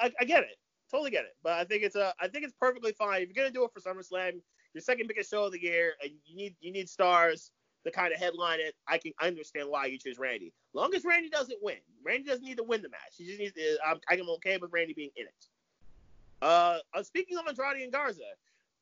[0.00, 0.56] I, I, get it,
[0.90, 1.36] totally get it.
[1.42, 3.70] But I think it's a, I think it's perfectly fine if you're gonna do it
[3.72, 4.40] for SummerSlam,
[4.74, 7.50] your second biggest show of the year, and you need you need stars
[7.84, 8.74] to kind of headline it.
[8.86, 10.52] I can understand why you choose Randy.
[10.74, 13.14] Long as Randy doesn't win, Randy doesn't need to win the match.
[13.16, 13.78] He just needs to.
[13.86, 15.46] I'm, I'm okay with Randy being in it.
[16.42, 18.20] Uh, uh, speaking of Andrade and Garza,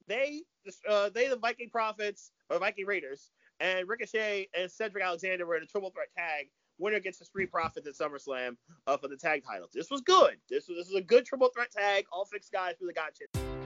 [0.08, 0.42] they
[0.88, 5.62] uh, they the Viking Profits or Viking Raiders and Ricochet and Cedric Alexander were in
[5.62, 6.48] a triple threat tag.
[6.78, 9.70] Winner gets the Street Profits at SummerSlam uh, for the tag titles.
[9.74, 10.36] This was good.
[10.48, 12.06] This was this was a good triple threat tag.
[12.12, 13.65] All six guys for the gotcha.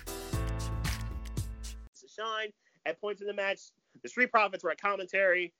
[2.91, 3.71] at points in the match.
[4.03, 5.53] The Street Profits were at commentary,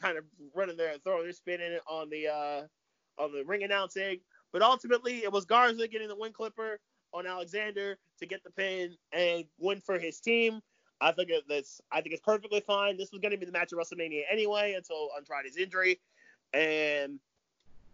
[0.00, 0.24] kind of
[0.54, 4.18] running their throwing their spin in on the uh, on the ring announcing.
[4.52, 6.80] But ultimately, it was Garza getting the Wing Clipper
[7.12, 10.60] on Alexander to get the pin and win for his team.
[11.00, 12.96] I think that's I think it's perfectly fine.
[12.96, 16.00] This was going to be the match of WrestleMania anyway until Andrade's injury,
[16.52, 17.20] and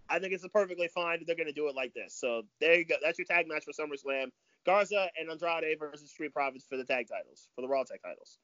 [0.09, 2.15] I think it's perfectly fine that they're going to do it like this.
[2.15, 2.97] So there you go.
[3.03, 4.31] That's your tag match for SummerSlam:
[4.65, 8.39] Garza and Andrade versus Street Profits for the tag titles, for the Raw tag titles.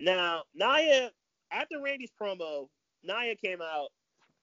[0.00, 1.10] Now, Nia,
[1.50, 2.68] after Randy's promo,
[3.02, 3.88] Nia came out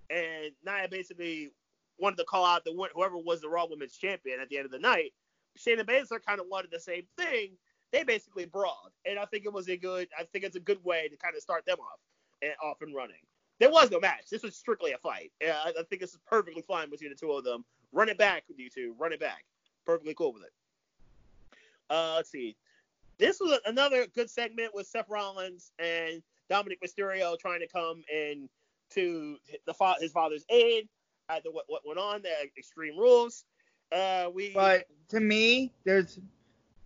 [0.10, 1.52] and Nia basically
[2.00, 4.72] wanted to call out the whoever was the Raw Women's Champion at the end of
[4.72, 5.14] the night.
[5.58, 7.52] Shayna Baszler kind of wanted the same thing.
[7.92, 10.08] They basically brawled, and I think it was a good.
[10.18, 12.00] I think it's a good way to kind of start them off
[12.42, 13.18] and off and running.
[13.60, 14.30] There was no match.
[14.32, 15.32] This was strictly a fight.
[15.42, 17.64] I, think this is perfectly fine between the two of them.
[17.92, 18.96] Run it back with you two.
[18.98, 19.46] Run it back.
[19.86, 20.52] Perfectly cool with it.
[21.90, 22.56] Uh, let's see.
[23.22, 28.50] This was another good segment with Seth Rollins and Dominik Mysterio trying to come in
[28.96, 30.90] to the his father's aid
[31.30, 33.46] after what, what went on, the Extreme Rules.
[33.92, 34.52] Uh, we.
[34.56, 36.20] But to me, there's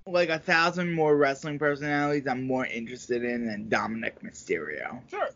[0.06, 5.00] like a thousand more wrestling personalities I'm more interested in than Dominik Mysterio.
[5.10, 5.30] Sure,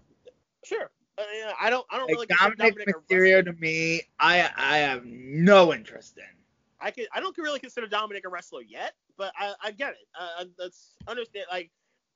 [0.66, 0.92] sure.
[1.18, 1.24] Uh,
[1.62, 1.86] I don't.
[1.90, 2.28] I don't like really.
[2.28, 6.39] Dominik, Dominik Mysterio to me, I I have no interest in.
[6.82, 10.08] I can I don't really consider Dominik a wrestler yet, but I, I get it.
[10.20, 11.46] Uh, let's understand.
[11.52, 11.72] Like,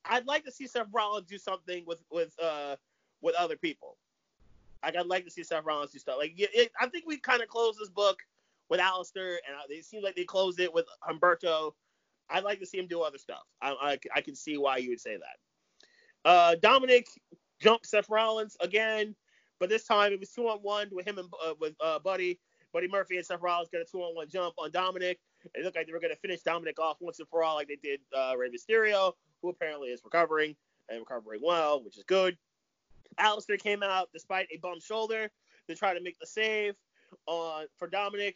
[0.06, 2.76] I'd like to see Seth Rollins do something with with uh
[3.22, 3.98] with other people.
[4.84, 6.16] Like, I'd like to see Seth Rollins do stuff.
[6.18, 8.20] Like, it, I think we kind of closed this book
[8.70, 11.74] with Aleister, and it seems like they closed it with Humberto.
[12.30, 13.44] I'd like to see him do other stuff.
[13.62, 16.30] I, I, I can see why you would say that.
[16.30, 17.06] Uh, Dominik
[17.62, 19.16] jumped Seth Rollins again,
[19.60, 22.40] but this time it was two on one with him and uh, with uh, Buddy.
[22.74, 25.18] Buddy Murphy and Seth Rollins got a two on one jump on Dominik.
[25.54, 27.68] It looked like they were going to finish Dominik off once and for all, like
[27.68, 30.56] they did uh, Rey Mysterio, who apparently is recovering
[30.90, 32.38] and recovering well, which is good.
[33.20, 35.30] Aleister came out despite a bum shoulder
[35.68, 36.74] to try to make the save
[37.28, 38.36] on for Dominik,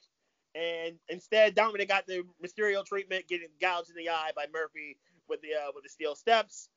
[0.53, 4.97] and instead Dominik got the Mysterio treatment, getting gouged in the eye by Murphy
[5.27, 6.69] with the uh, with the steel steps.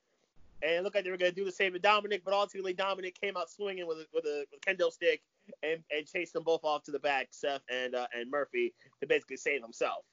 [0.62, 2.74] And it looked like they were going to do the same to Dominik, but ultimately
[2.74, 5.22] Dominik came out swinging with a, with a, with a kendo stick
[5.62, 9.06] and, and chased them both off to the back, Seth and uh, and Murphy, to
[9.06, 10.04] basically save himself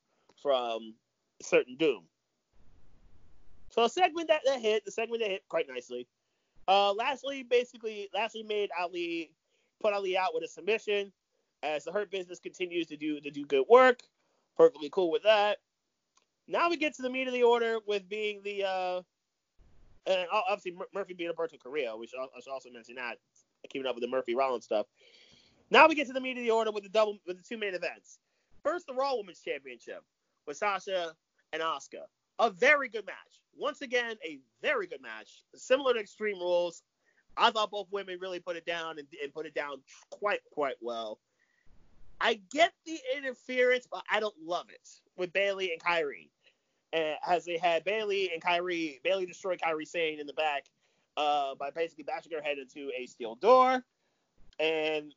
[0.41, 0.93] from
[1.41, 2.04] certain doom.
[3.69, 6.08] So a segment that, that hit, the segment that hit quite nicely.
[6.67, 9.32] Uh, lastly, basically, lastly made Ali
[9.82, 11.12] put Ali out with a submission
[11.63, 14.02] as the Hurt Business continues to do to do good work.
[14.56, 15.58] Perfectly cool with that.
[16.47, 19.02] Now we get to the meat of the order with being the uh,
[20.08, 21.58] and obviously Murphy being a Alberto.
[21.97, 23.17] We should, I should also mention that
[23.69, 24.86] keeping up with the Murphy Rollins stuff.
[25.69, 27.58] Now we get to the meat of the order with the double with the two
[27.58, 28.19] main events.
[28.63, 30.03] First, the Raw Women's Championship
[30.45, 31.13] with Sasha
[31.53, 32.03] and Asuka.
[32.39, 33.41] A very good match.
[33.56, 35.43] Once again, a very good match.
[35.56, 36.84] Similar to Extreme Rules.
[37.36, 40.75] I thought both women really put it down and, and put it down quite quite
[40.82, 41.19] well.
[42.19, 46.30] I get the interference, but I don't love it with Bayley and Kairi.
[46.93, 50.65] And as they had Bayley and Kairi, Bayley destroyed Kairi Sane in the back
[51.15, 53.84] uh, by basically bashing her head into a steel door.
[54.60, 55.13] And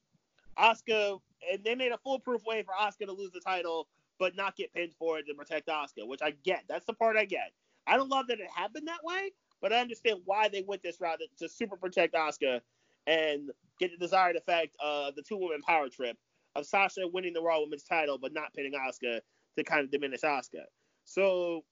[0.58, 4.56] Asuka, and they made a foolproof way for Asuka to lose the title, but not
[4.56, 6.64] get pinned for it to protect Asuka, which I get.
[6.68, 7.52] That's the part I get.
[7.86, 11.00] I don't love that it happened that way, but I understand why they went this
[11.00, 12.60] route to, super protect Asuka
[13.06, 16.16] and get the desired effect of the two woman power trip
[16.54, 19.20] of Sasha winning the Raw Women's title, but not pinning Asuka
[19.56, 20.64] to kind of diminish Asuka.
[21.04, 21.64] So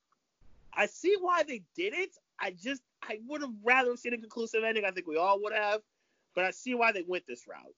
[0.75, 2.17] I see why they did it.
[2.41, 4.85] I just I would have rather seen a conclusive ending.
[4.85, 5.81] I think we all would have,
[6.35, 7.75] but I see why they went this route.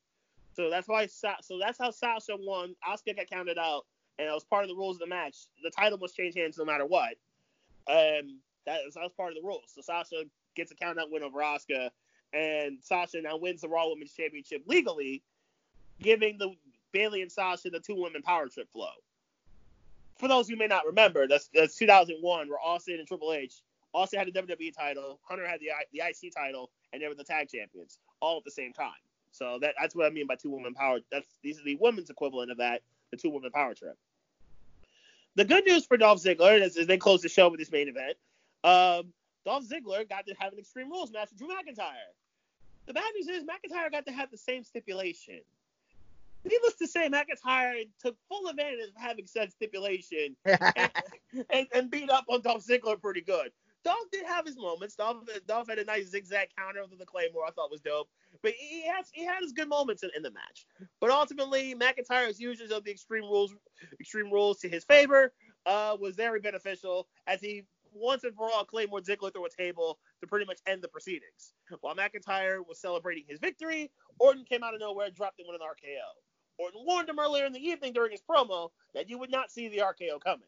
[0.55, 1.07] So that's why.
[1.07, 2.75] So that's how Sasha won.
[2.89, 3.87] Asuka got counted out,
[4.19, 5.37] and that was part of the rules of the match.
[5.63, 7.15] The title must change hands no matter what.
[7.89, 9.73] Um, that that was part of the rules.
[9.75, 10.25] So Sasha
[10.57, 11.91] gets a count out win over Asuka,
[12.33, 15.23] and Sasha now wins the Raw Women's Championship legally,
[16.01, 16.55] giving the
[16.93, 18.91] Bayley and Sasha the two women power trip flow.
[20.19, 23.63] For those who may not remember, that's, that's 2001 where Austin and Triple H,
[23.95, 27.25] Austin had the WWE title, Hunter had the the IC title, and they were the
[27.25, 28.93] tag champions all at the same time.
[29.33, 30.99] So that, that's what I mean by two women power.
[31.11, 33.97] That's these are the women's equivalent of that, the two women power trip.
[35.37, 37.89] The good news for Dolph Ziggler is, is they closed the show with this main
[37.89, 38.17] event.
[38.65, 39.13] Um,
[39.45, 42.11] Dolph Ziggler got to have an Extreme Rules match with Drew McIntyre.
[42.87, 45.41] The bad news is McIntyre got to have the same stipulation.
[46.45, 50.91] Needless to say, McIntyre took full advantage of having said stipulation and,
[51.51, 53.51] and, and, beat up on Dolph Ziggler pretty good.
[53.85, 54.95] Dolph did have his moments.
[54.95, 57.45] Dolph, Dolph had a nice zigzag counter with the Claymore.
[57.47, 58.09] I thought was dope.
[58.43, 60.67] But he has he had his good moments in, in the match.
[61.01, 63.55] But ultimately, McIntyre's usage of the extreme rules
[63.99, 65.33] extreme rules to his favor
[65.67, 69.99] uh, was very beneficial as he once and for all Claymore Ziggler through a table
[70.21, 71.55] to pretty much end the proceedings.
[71.81, 75.67] While McIntyre was celebrating his victory, Orton came out of nowhere, dropped him with an
[75.67, 76.63] RKO.
[76.63, 79.69] Orton warned him earlier in the evening during his promo that you would not see
[79.69, 80.47] the RKO coming.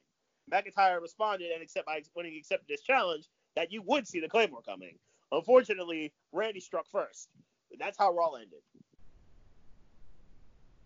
[0.50, 4.28] McIntyre responded and accept by when he accepted this challenge that you would see the
[4.28, 4.98] Claymore coming.
[5.30, 7.28] Unfortunately, Randy struck first.
[7.78, 8.60] That's how Raw ended.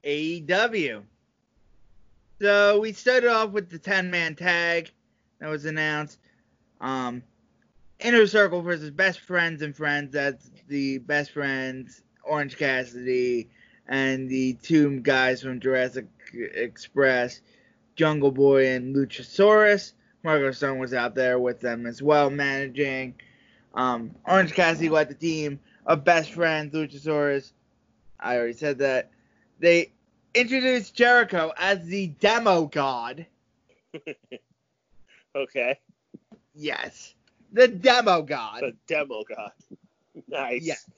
[0.04, 1.02] AEW.
[2.40, 4.90] So we started off with the 10 man tag
[5.40, 6.18] that was announced.
[6.80, 7.22] Um,
[8.00, 10.12] Inner Circle versus Best Friends and Friends.
[10.12, 13.48] That's the Best Friends, Orange Cassidy,
[13.88, 17.40] and the two guys from Jurassic Express,
[17.96, 19.92] Jungle Boy and Luchasaurus.
[20.22, 23.14] Marko Stunt was out there with them as well, managing.
[23.74, 27.52] Um, Orange Cassidy led the team of Best Friends, Luchasaurus.
[28.20, 29.10] I already said that.
[29.58, 29.92] They
[30.34, 33.26] introduced Jericho as the demo god.
[35.36, 35.78] okay.
[36.54, 37.14] Yes.
[37.52, 38.62] The demo god.
[38.62, 39.52] The demo god.
[40.28, 40.62] Nice.
[40.62, 40.90] Yes.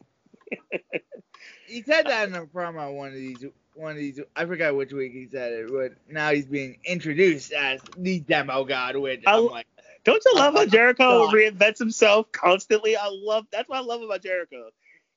[1.66, 3.44] he said that in a promo one of these
[3.78, 7.52] one of these I forgot which week he said it, but now he's being introduced
[7.52, 9.66] as the demo god, which I, am like
[10.04, 11.34] Don't you love how Jericho god.
[11.34, 12.96] reinvents himself constantly?
[12.96, 14.70] I love that's what I love about Jericho.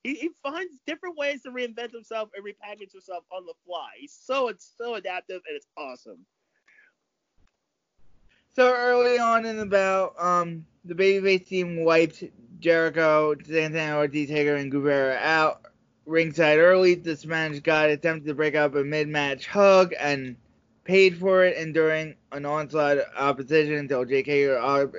[0.03, 3.89] He, he finds different ways to reinvent himself and repackage himself on the fly.
[3.99, 6.25] He's so it's so adaptive and it's awesome.
[8.53, 12.23] So early on in the bout, um, the babyface team wiped
[12.59, 15.70] Jericho, Santana, Ortiz, Hager, and Guevara out
[16.05, 16.95] ringside early.
[16.95, 20.35] This Spanish guy attempted to break up a mid-match hug and
[20.83, 24.91] paid for it, enduring an onslaught of opposition until Hager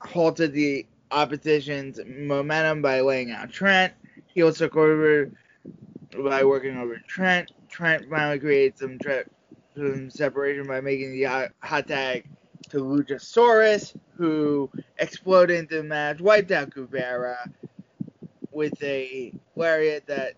[0.00, 3.92] halted the opposition's momentum by laying out Trent.
[4.26, 5.34] He also covered
[6.24, 7.52] by working over Trent.
[7.68, 9.24] Trent finally created some tra-
[9.76, 12.26] some separation by making the hot, hot tag
[12.70, 17.50] to Luchasaurus, who exploded into the match, wiped out Guevara
[18.56, 20.32] with a lariat that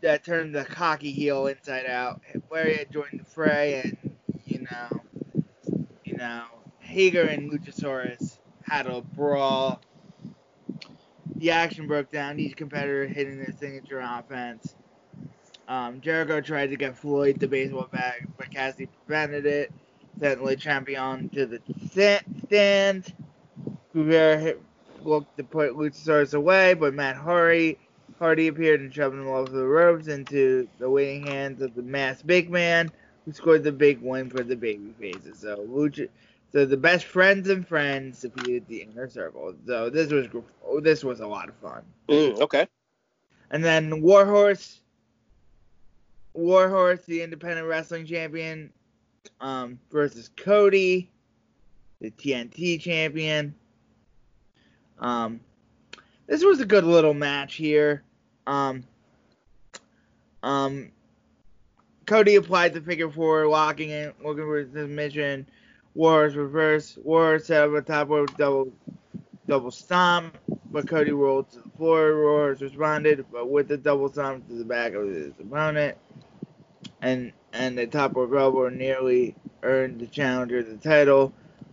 [0.00, 2.22] that turned the cocky heel inside out.
[2.50, 5.00] Lariat joined the fray, and you know,
[6.04, 6.44] you know,
[6.78, 9.80] Hager and Luchasaurus had a brawl.
[11.36, 12.40] The action broke down.
[12.40, 14.74] Each competitor hitting their signature offense.
[15.68, 19.70] Um, Jericho tried to get Floyd the baseball bat, but Cassidy prevented it.
[20.18, 21.60] Sent Le Champion to the
[22.46, 23.12] stand.
[23.92, 24.54] Guevara
[25.08, 27.78] looked to put Luchasaurus away, but Matt Hardy,
[28.18, 32.26] Hardy appeared and shoved him off the ropes into the waiting hands of the masked
[32.26, 32.90] big man,
[33.24, 35.38] who scored the big win for the baby faces.
[35.40, 36.08] So Lucha,
[36.52, 39.54] so the best friends and friends defeated the inner circle.
[39.66, 40.28] So this was
[40.82, 41.82] this was a lot of fun.
[42.08, 42.66] Mm, okay.
[43.50, 44.80] And then Warhorse,
[46.34, 48.72] Warhorse, the independent wrestling champion,
[49.40, 51.10] um, versus Cody,
[52.00, 53.54] the TNT champion.
[55.00, 55.40] Um,
[56.26, 58.02] this was a good little match here.
[58.46, 58.84] Um,
[60.42, 60.90] um,
[62.06, 65.46] Cody applied the figure four, locking in, looking for submission.
[65.94, 66.98] Warhorse reverse.
[67.02, 68.72] Warhorse set up a top rope double
[69.46, 70.38] double stomp,
[70.70, 72.14] but Cody rolled to the floor.
[72.14, 75.96] Warhorse responded, but with the double stomp to the back of his opponent,
[77.02, 81.32] and and the top rope elbow nearly earned the challenger the title.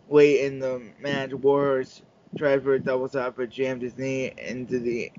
[0.10, 2.02] Late in the match, Warhorse
[2.38, 5.12] tried for a double stomp, but jammed his knee into the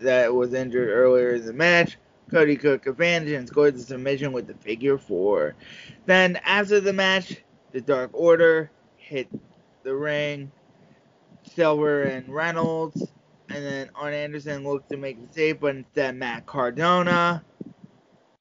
[0.00, 1.96] that was injured earlier in the match.
[2.30, 5.54] Cody Cook advantage and scored the submission with the figure four.
[6.06, 7.36] Then after the match,
[7.72, 9.28] the Dark Order hit
[9.82, 10.50] the ring.
[11.54, 13.12] Silver and Reynolds,
[13.48, 17.44] and then Arn Anderson looked to make the save, but instead Matt Cardona,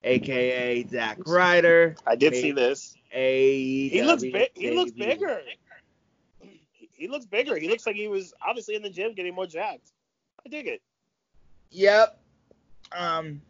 [0.03, 1.95] aka Zack Ryder.
[2.07, 2.95] I did see this.
[3.15, 4.49] AEW He looks big.
[4.55, 5.41] He looks bigger.
[7.03, 7.57] He- looks bigger.
[7.57, 9.91] He looks like he was obviously in the gym getting more jacked.
[10.45, 10.81] I dig it.
[11.71, 12.19] Yep.
[12.91, 13.41] Um.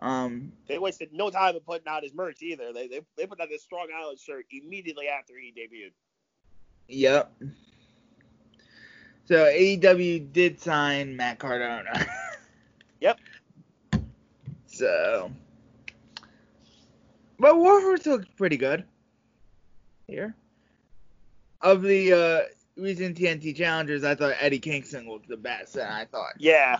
[0.00, 0.52] Um.
[0.68, 2.72] They wasted no time in putting out his merch either.
[2.72, 5.92] They they, they put out this Strong Island shirt immediately after he debuted.
[6.88, 7.32] Yep.
[9.26, 12.06] So AEW did sign Matt Cardona.
[13.00, 13.18] Yep.
[14.68, 15.32] So,
[17.40, 18.84] but Warhorse looks pretty good
[20.06, 20.36] here.
[21.62, 22.40] Of the uh,
[22.80, 26.78] recent TNT challengers, I thought Eddie Kingston looked the best, and I thought, Yeah.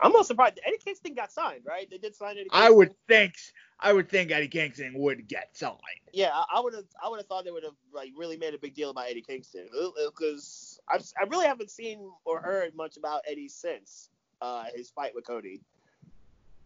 [0.00, 0.60] I'm not surprised.
[0.64, 1.88] Eddie Kingston got signed, right?
[1.90, 2.48] They did sign Eddie.
[2.48, 2.62] Kingston.
[2.62, 3.34] I would think,
[3.80, 5.76] I would think Eddie Kingston would get signed.
[6.12, 6.84] Yeah, I would have.
[7.04, 9.22] I would have thought they would have like really made a big deal about Eddie
[9.22, 9.68] Kingston
[10.06, 14.08] because I I really haven't seen or heard much about Eddie since
[14.40, 15.60] uh, his fight with Cody.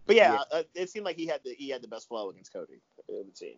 [0.06, 2.52] But yeah, Uh, it seemed like he had the he had the best flow against
[2.52, 2.80] Cody.
[3.08, 3.56] It would seem.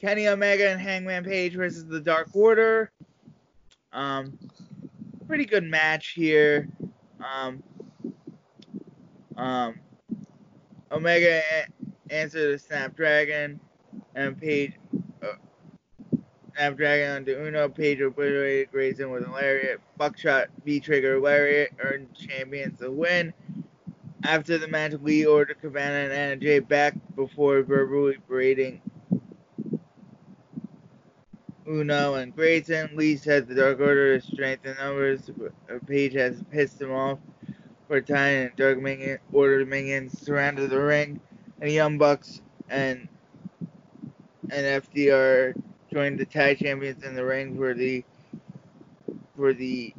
[0.00, 2.92] Kenny Omega and Hangman Page versus the Dark Order.
[3.92, 4.38] Um,
[5.26, 6.68] pretty good match here.
[7.20, 7.62] Um,
[9.36, 9.80] um,
[10.92, 13.58] Omega a- answered the Snapdragon,
[14.14, 14.74] and Page
[15.22, 15.34] uh,
[16.54, 17.68] Snapdragon onto Uno.
[17.68, 19.80] Page obliterated Grayson with a lariat.
[19.96, 23.32] Buckshot V trigger lariat earned champions the win.
[24.24, 28.80] After the match, Lee ordered Cabana and Anna Jay back before verbally berating
[31.68, 32.90] Uno and Grayson.
[32.94, 35.30] Lee said the Dark Order is strength in numbers.
[35.36, 35.52] but
[35.86, 37.18] Page has pissed him off
[37.86, 41.20] for time, and Dark Minion, Order minions surrounded the ring,
[41.60, 43.08] and Young Bucks and
[44.50, 45.60] and FTR
[45.92, 48.04] joined the tag champions in the ring for the
[49.36, 49.94] for the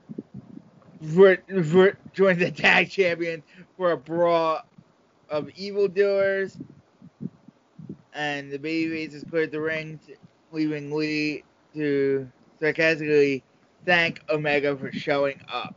[1.14, 3.44] for, for joined the tag champions
[3.78, 4.62] for a brawl
[5.30, 6.58] of evildoers.
[8.14, 10.00] And the babyfaces cleared the ring,
[10.52, 11.44] leaving Lee
[11.76, 12.30] to
[12.60, 13.44] sarcastically
[13.86, 15.76] thank Omega for showing up.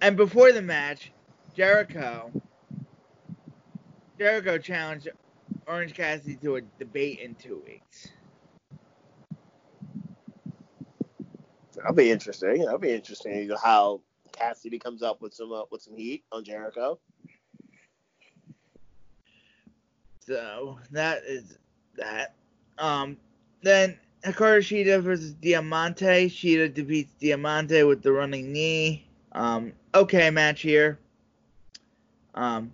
[0.00, 1.12] And before the match,
[1.54, 2.32] Jericho
[4.20, 5.08] Jericho challenged
[5.66, 8.08] Orange Cassidy to a debate in two weeks.
[11.74, 12.64] That'll be interesting.
[12.64, 14.02] That'll be interesting how
[14.32, 16.98] Cassidy comes up with some uh, with some heat on Jericho.
[20.20, 21.56] So that is
[21.96, 22.34] that.
[22.78, 23.16] Um,
[23.62, 26.28] then Hikaru Shida versus Diamante.
[26.28, 29.06] Shida defeats Diamante with the running knee.
[29.32, 30.98] Um, okay match here.
[32.34, 32.72] Um,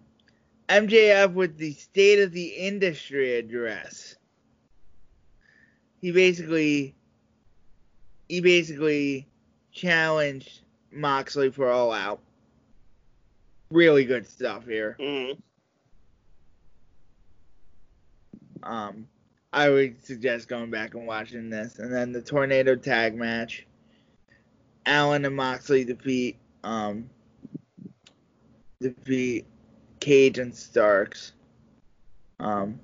[0.69, 4.17] MJF with the state of the industry address.
[6.01, 6.95] He basically,
[8.29, 9.29] he basically
[9.73, 10.61] challenged
[10.93, 12.21] Moxley for All Out.
[13.71, 14.97] Really good stuff here.
[15.01, 15.41] Mm-hmm.
[18.63, 19.07] Um,
[19.53, 21.79] I would suggest going back and watching this.
[21.79, 23.67] And then the tornado tag match.
[24.87, 27.11] Allin and Moxley defeat um
[28.81, 29.47] defeat
[30.01, 31.33] Cage and Starks.
[32.39, 32.81] Um,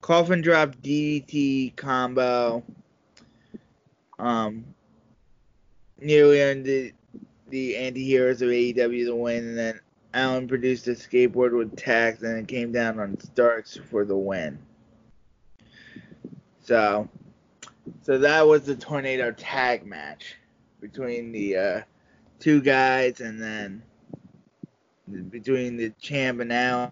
[0.00, 2.62] coffin drop DDT combo.
[4.18, 4.64] Um,
[6.00, 6.92] nearly earned the,
[7.50, 9.80] the anti-heroes of AEW the win, and then
[10.14, 14.58] Allin produced a skateboard with tacks, and it came down on Starks for the win.
[16.64, 17.08] So,
[18.02, 20.34] so that was the tornado tag match
[20.80, 21.80] between the uh,
[22.40, 23.82] two guys, and then
[25.30, 26.90] between the champ and Allin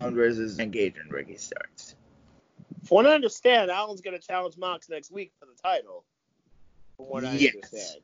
[0.00, 1.96] versus Engage and Ricky Starks.
[2.84, 6.04] From what I understand, Allin's going to challenge Mox next week for the title.
[6.96, 7.54] From what I Yes.
[7.54, 8.02] understand.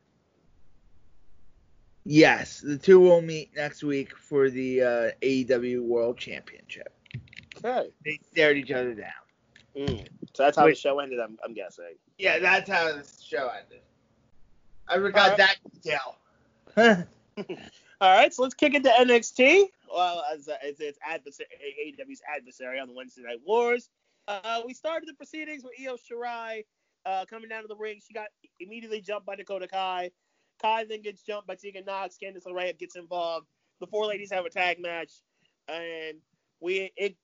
[2.06, 6.92] Yes, the two will meet next week for the uh, AEW World Championship.
[7.56, 7.88] Okay.
[8.04, 9.10] They stared each other down.
[9.76, 10.06] Mm.
[10.34, 10.72] So that's how Wait.
[10.72, 11.84] the show ended, I'm, I'm guessing.
[12.18, 13.80] Yeah, that's how the show ended.
[14.88, 15.38] I forgot Alright.
[15.38, 15.56] that
[16.76, 17.06] detail.
[18.00, 19.66] All right, so let's kick into NXT.
[19.92, 21.46] Well, as, uh, as its adversary,
[21.86, 23.88] AEW's adversary on the Wednesday Night Wars.
[24.26, 26.64] Uh, we started the proceedings with Io Shirai
[27.06, 28.00] uh, coming down to the ring.
[28.06, 28.28] She got
[28.60, 30.10] immediately jumped by Dakota Kai.
[30.60, 32.16] Kai then gets jumped by Tegan Knox.
[32.22, 33.46] Candice LeRae gets involved.
[33.80, 35.12] The four ladies have a tag match,
[35.68, 36.18] and
[36.60, 37.16] we it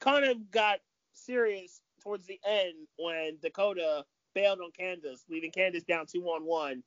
[0.00, 0.78] kind of got
[1.12, 6.82] serious towards the end when Dakota bailed on Candice, leaving Candice down two on one.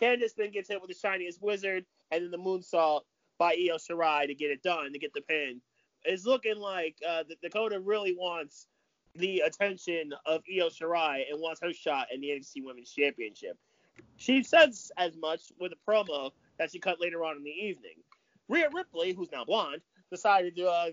[0.00, 3.02] Candice then gets hit with the shiniest wizard, and then the moonsault
[3.38, 5.60] by Io Shirai to get it done, to get the pin.
[6.04, 8.66] It's looking like uh, Dakota really wants
[9.14, 13.58] the attention of Io Shirai and wants her shot in the NXT Women's Championship.
[14.16, 17.96] She says as much with a promo that she cut later on in the evening.
[18.48, 20.90] Rhea Ripley, who's now blonde, decided to uh,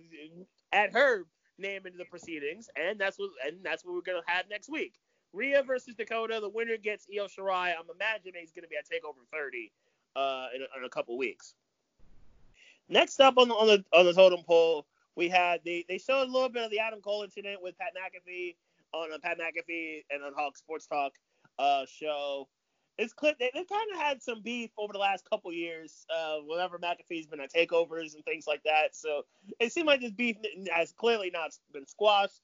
[0.72, 1.26] add her
[1.60, 4.94] name into the proceedings, and that's what and that's what we're gonna have next week.
[5.34, 6.40] Rhea versus Dakota.
[6.42, 7.74] The winner gets Io Shirai.
[7.78, 9.72] I'm imagining he's gonna be at Takeover 30
[10.16, 11.56] uh, in, a, in a couple weeks.
[12.90, 14.86] Next up on the on the on the totem pole,
[15.16, 17.92] we had the they showed a little bit of the Adam Cole incident with Pat
[17.96, 18.56] McAfee
[18.94, 21.14] on uh, Pat McAfee and on Hawk Sports Talk
[21.60, 22.48] uh, show.
[22.98, 26.06] It's clip they, they kind of had some beef over the last couple years.
[26.16, 29.24] Uh, whenever McAfee's been at takeovers and things like that, so
[29.60, 30.38] it seemed like this beef
[30.72, 32.42] has clearly not been squashed.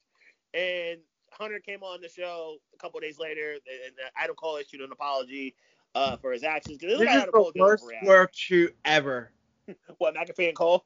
[0.52, 1.00] And
[1.32, 5.56] Hunter came on the show a couple days later, and Adam Cole issued an apology
[5.96, 6.78] uh, for his actions.
[6.78, 9.32] 'cause it looked This is the worst work shoot ever.
[9.98, 10.84] What McAfee and Cole?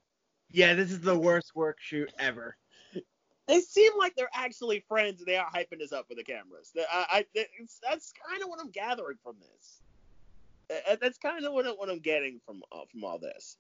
[0.51, 2.57] Yeah, this is the worst work shoot ever.
[3.49, 6.71] They seem like they're actually friends, and they are hyping this up for the cameras.
[6.77, 7.47] I, I,
[7.83, 9.81] that's kind of what I'm gathering from this.
[10.71, 13.57] Uh, That's kind of what, what I'm getting from uh, from all this.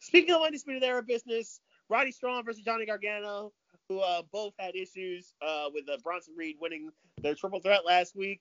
[0.00, 3.52] Speaking of undisputed era business, Roddy Strong versus Johnny Gargano,
[3.88, 6.90] who uh, both had issues uh, with uh, Bronson Reed winning
[7.22, 8.40] their triple threat last week.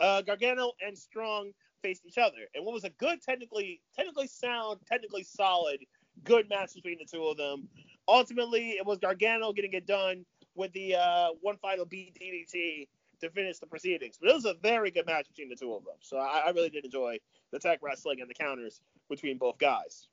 [0.00, 4.80] Uh, Gargano and Strong faced each other, and what was a good, technically, technically sound,
[4.88, 5.78] technically solid,
[6.24, 7.68] good match between the two of them.
[8.08, 10.24] Ultimately, it was Gargano getting it done
[10.54, 12.88] with the uh, one final beat DDT
[13.20, 14.18] to finish the proceedings.
[14.20, 15.94] But it was a very good match between the two of them.
[16.00, 17.18] So I, I really did enjoy
[17.50, 20.08] the tech wrestling and the counters between both guys.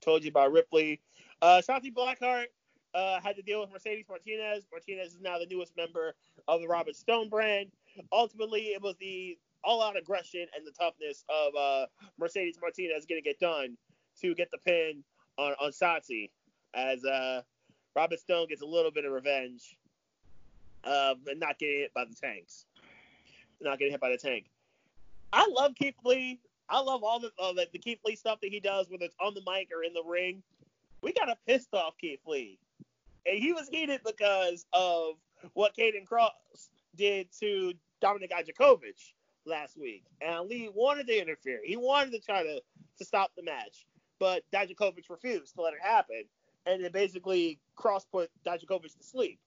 [0.00, 1.00] Told you about Ripley.
[1.42, 2.46] Uh, Shotzi Blackheart
[2.94, 4.64] uh, had to deal with Mercedes Martinez.
[4.70, 6.14] Martinez is now the newest member
[6.46, 7.70] of the Robert Stone brand.
[8.12, 11.86] Ultimately, it was the all-out aggression and the toughness of uh,
[12.18, 13.76] Mercedes Martinez getting it done
[14.20, 15.02] to get the pin
[15.38, 16.30] on, on Shotzi
[16.74, 17.42] as uh,
[17.94, 19.76] Robert Stone gets a little bit of revenge
[20.84, 22.66] um, and not getting hit by the tanks.
[23.60, 24.46] Not getting hit by the tank.
[25.32, 26.40] I love Keith Lee.
[26.68, 29.16] I love all the, all the, the Keith Lee stuff that he does, whether it's
[29.20, 30.42] on the mic or in the ring.
[31.02, 32.58] We got a pissed off Keith Lee.
[33.26, 35.14] And he was heated because of
[35.52, 36.32] what Karrion Cross
[36.96, 37.72] did to
[38.02, 39.12] Dominik Dijakovic
[39.46, 40.04] last week.
[40.20, 41.60] And Lee wanted to interfere.
[41.64, 42.60] He wanted to try to,
[42.98, 43.86] to stop the match.
[44.18, 46.24] But Dijakovic refused to let it happen.
[46.66, 49.38] And then basically Cross put Dijakovic to sleep.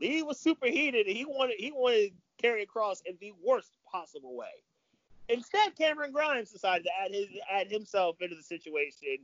[0.00, 2.12] Lee was super heated and he wanted he wanted
[2.42, 4.62] Karrion Cross in the worst possible way.
[5.28, 9.18] Instead, Cameron Grimes decided to add his add himself into the situation.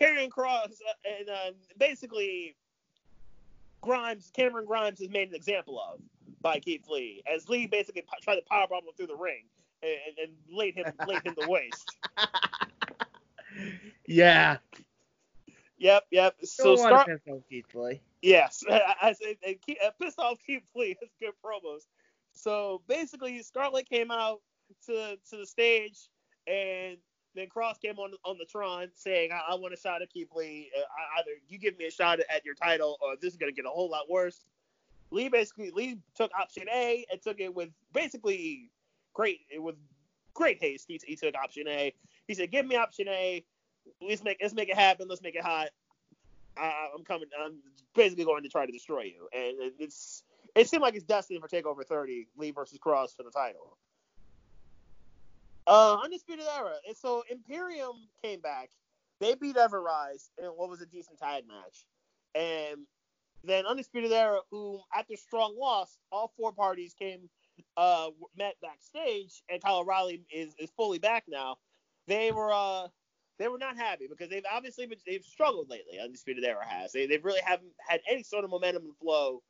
[0.00, 2.56] Karrion Cross uh, and um, basically
[3.80, 6.00] Grimes, Cameron Grimes is made an example of
[6.42, 9.44] by Keith Lee, as Lee basically tried to powerbomb him through the ring
[9.82, 11.96] and, and, and laid him laid him to waste.
[14.06, 14.58] Yeah.
[15.80, 16.36] Yep, yep.
[16.44, 17.06] So start.
[17.06, 18.00] piss off Keith Lee.
[18.20, 20.94] Yes, I, I said and keep, uh, pissed off Keith Lee.
[21.00, 21.86] That's good promos.
[22.32, 24.40] So basically, Scarlett came out
[24.86, 26.10] to to the stage,
[26.46, 26.98] and
[27.34, 30.28] then Cross came on on the Tron saying, "I, I want a shot at Keith
[30.36, 30.70] Lee.
[30.76, 33.64] Uh, either you give me a shot at your title, or this is gonna get
[33.64, 34.44] a whole lot worse."
[35.10, 38.70] Lee basically Lee took option A and took it with basically
[39.14, 39.76] great it with
[40.34, 40.84] great haste.
[40.88, 41.94] He, he took option A.
[42.28, 43.42] He said, "Give me option A.
[44.00, 45.08] Let's make let's make it happen.
[45.08, 45.68] Let's make it hot.
[46.56, 47.28] I, I'm coming.
[47.42, 47.58] I'm
[47.94, 50.24] basically going to try to destroy you." And it's
[50.54, 53.76] it seemed like it's destined for Takeover 30, Lee versus Cross for the title.
[55.66, 56.74] Uh, Undisputed Era.
[56.86, 58.70] And so Imperium came back.
[59.20, 61.84] They beat Ever-Rise in what was a decent tag match.
[62.34, 62.80] And
[63.44, 67.28] then Undisputed Era, who after strong loss, all four parties came
[67.76, 71.56] uh met backstage, and Kyle O'Reilly is, is fully back now.
[72.06, 72.88] They were uh
[73.40, 75.98] they were not happy because they've obviously been, they've struggled lately.
[75.98, 76.92] Undisputed Era has.
[76.92, 79.42] They they really haven't had any sort of momentum and flow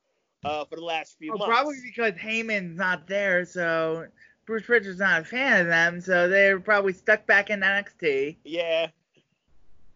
[0.45, 1.51] uh, for the last few well, months.
[1.51, 4.07] Probably because Heyman's not there, so
[4.45, 8.37] Bruce Pritchard's not a fan of them, so they're probably stuck back in NXT.
[8.45, 8.87] Yeah,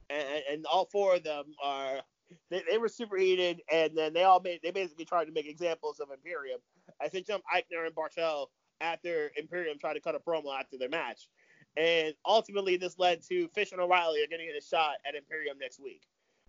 [0.09, 2.01] and, and all four of them are
[2.49, 6.01] they, they were superheated, and then they all made they basically tried to make examples
[6.01, 6.59] of Imperium.
[7.01, 8.47] I think jumped Eichner and Barthel
[8.81, 11.29] after Imperium tried to cut a promo after their match.
[11.77, 15.79] And ultimately, this led to Fish and O'Reilly are getting a shot at Imperium next
[15.79, 16.03] week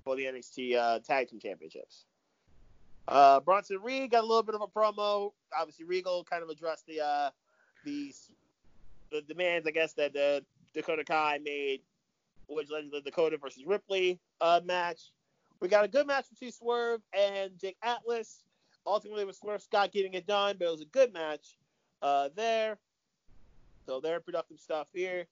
[0.05, 2.05] for the NXT uh, Tag Team Championships.
[3.09, 5.33] Uh, Bronson Reed got a little bit of a promo.
[5.57, 7.31] Obviously, Regal kind of addressed the uh,
[7.85, 8.12] the,
[9.12, 11.81] the demands, I guess, that the Dakota Kai made,
[12.49, 15.12] which led to the Dakota versus Ripley uh, match.
[15.61, 18.43] We got a good match between Swerve and Jake Atlas.
[18.87, 21.57] Ultimately, with Swerve Scott getting it done, but it was a good match
[22.03, 22.79] uh, there.
[23.87, 25.26] So they're productive stuff here.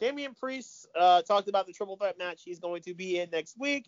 [0.00, 3.56] Damian Priest uh, talked about the triple threat match he's going to be in next
[3.58, 3.86] week.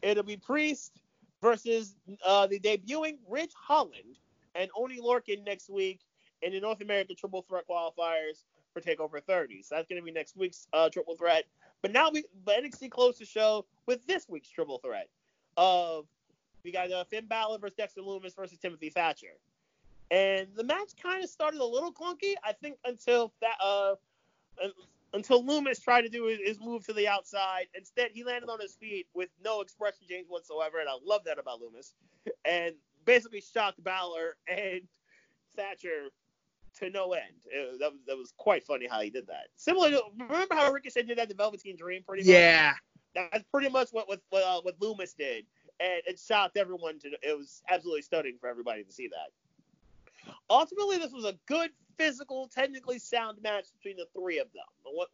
[0.00, 1.02] It'll be Priest
[1.42, 1.94] versus
[2.24, 4.18] uh, the debuting Ridge Holland
[4.54, 6.00] and Oni Lorcan next week
[6.40, 9.62] in the North American Triple Threat qualifiers for Takeover 30.
[9.62, 11.44] So that's going to be next week's uh, Triple Threat.
[11.82, 15.08] But now we, but NXT closed the show with this week's Triple Threat
[15.56, 16.06] of
[16.64, 19.34] we got uh, Finn Balor versus Dexter Lumis versus Timothy Thatcher.
[20.12, 23.94] And the match kind of started a little clunky, I think, until that uh,
[25.14, 27.66] until Lumis tried to do his, move to the outside.
[27.74, 31.38] Instead, he landed on his feet with no expression change whatsoever, and I love that
[31.38, 31.94] about Lumis.
[32.44, 32.74] And
[33.06, 34.82] basically shocked Balor and
[35.56, 36.08] Thatcher
[36.78, 37.46] to no end.
[37.46, 39.48] It, that, was, that was quite funny how he did that.
[39.56, 42.28] Similar to remember how Ricochet did that to Velveteen Dream, pretty much.
[42.28, 42.74] Yeah.
[43.14, 45.44] That's pretty much what what what, uh, what Lumis did,
[45.80, 46.98] and it shocked everyone.
[47.00, 49.28] To it was absolutely stunning for everybody to see that.
[50.50, 54.64] Ultimately, this was a good physical, technically sound match between the three of them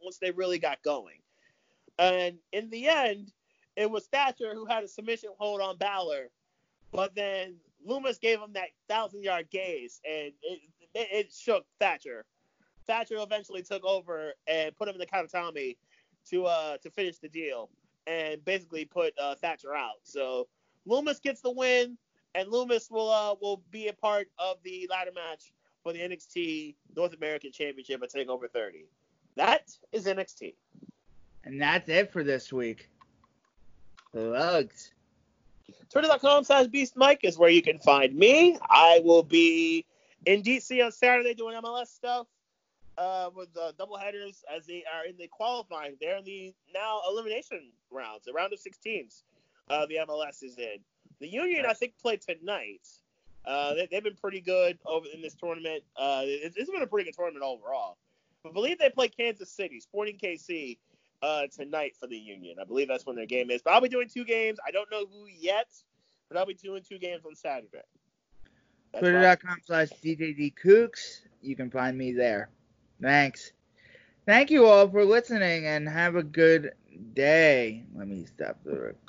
[0.01, 1.17] once they really got going.
[1.97, 3.31] And in the end,
[3.75, 6.29] it was Thatcher who had a submission hold on Balor,
[6.91, 7.55] but then
[7.87, 10.59] Lumis gave him that thousand yard gaze, and it,
[10.93, 12.25] it, it, shook Thatcher.
[12.87, 15.77] Thatcher eventually took over and put him in the Kawakami
[16.29, 17.69] to uh to finish the deal
[18.07, 19.99] and basically put uh, Thatcher out.
[20.03, 20.47] So
[20.87, 21.97] Lumis gets the win,
[22.35, 25.51] and Lumis will uh will be a part of the ladder match
[25.83, 28.85] for the NXT North American Championship at Takeover 30.
[29.35, 30.53] That is NXT.
[31.45, 32.89] And that's it for this week.
[34.11, 34.91] Plugs.
[35.89, 38.57] Twitter.com slash Beast Mike is where you can find me.
[38.69, 39.85] I will be
[40.25, 42.27] in DC on Saturday doing MLS stuff
[42.97, 45.95] uh, with uh, double headers as they are in the qualifying.
[46.01, 49.23] They're in the now elimination rounds, the round of 16s.
[49.69, 50.79] Uh, the MLS is in.
[51.19, 52.87] The Union, I think, played tonight.
[53.45, 55.83] Uh, they, have been pretty good over in this tournament.
[55.95, 57.97] Uh, it's, it's been a pretty good tournament overall.
[58.45, 60.77] I believe they play Kansas City, Sporting KC,
[61.21, 62.57] uh, tonight for the Union.
[62.61, 63.61] I believe that's when their game is.
[63.61, 64.59] But I'll be doing two games.
[64.65, 65.67] I don't know who yet,
[66.29, 67.83] but I'll be doing two games on Saturday.
[68.97, 71.21] Twitter.com slash DJD Kooks.
[71.41, 72.49] You can find me there.
[73.01, 73.51] Thanks.
[74.25, 76.73] Thank you all for listening and have a good
[77.13, 77.83] day.
[77.95, 79.08] Let me stop the recording.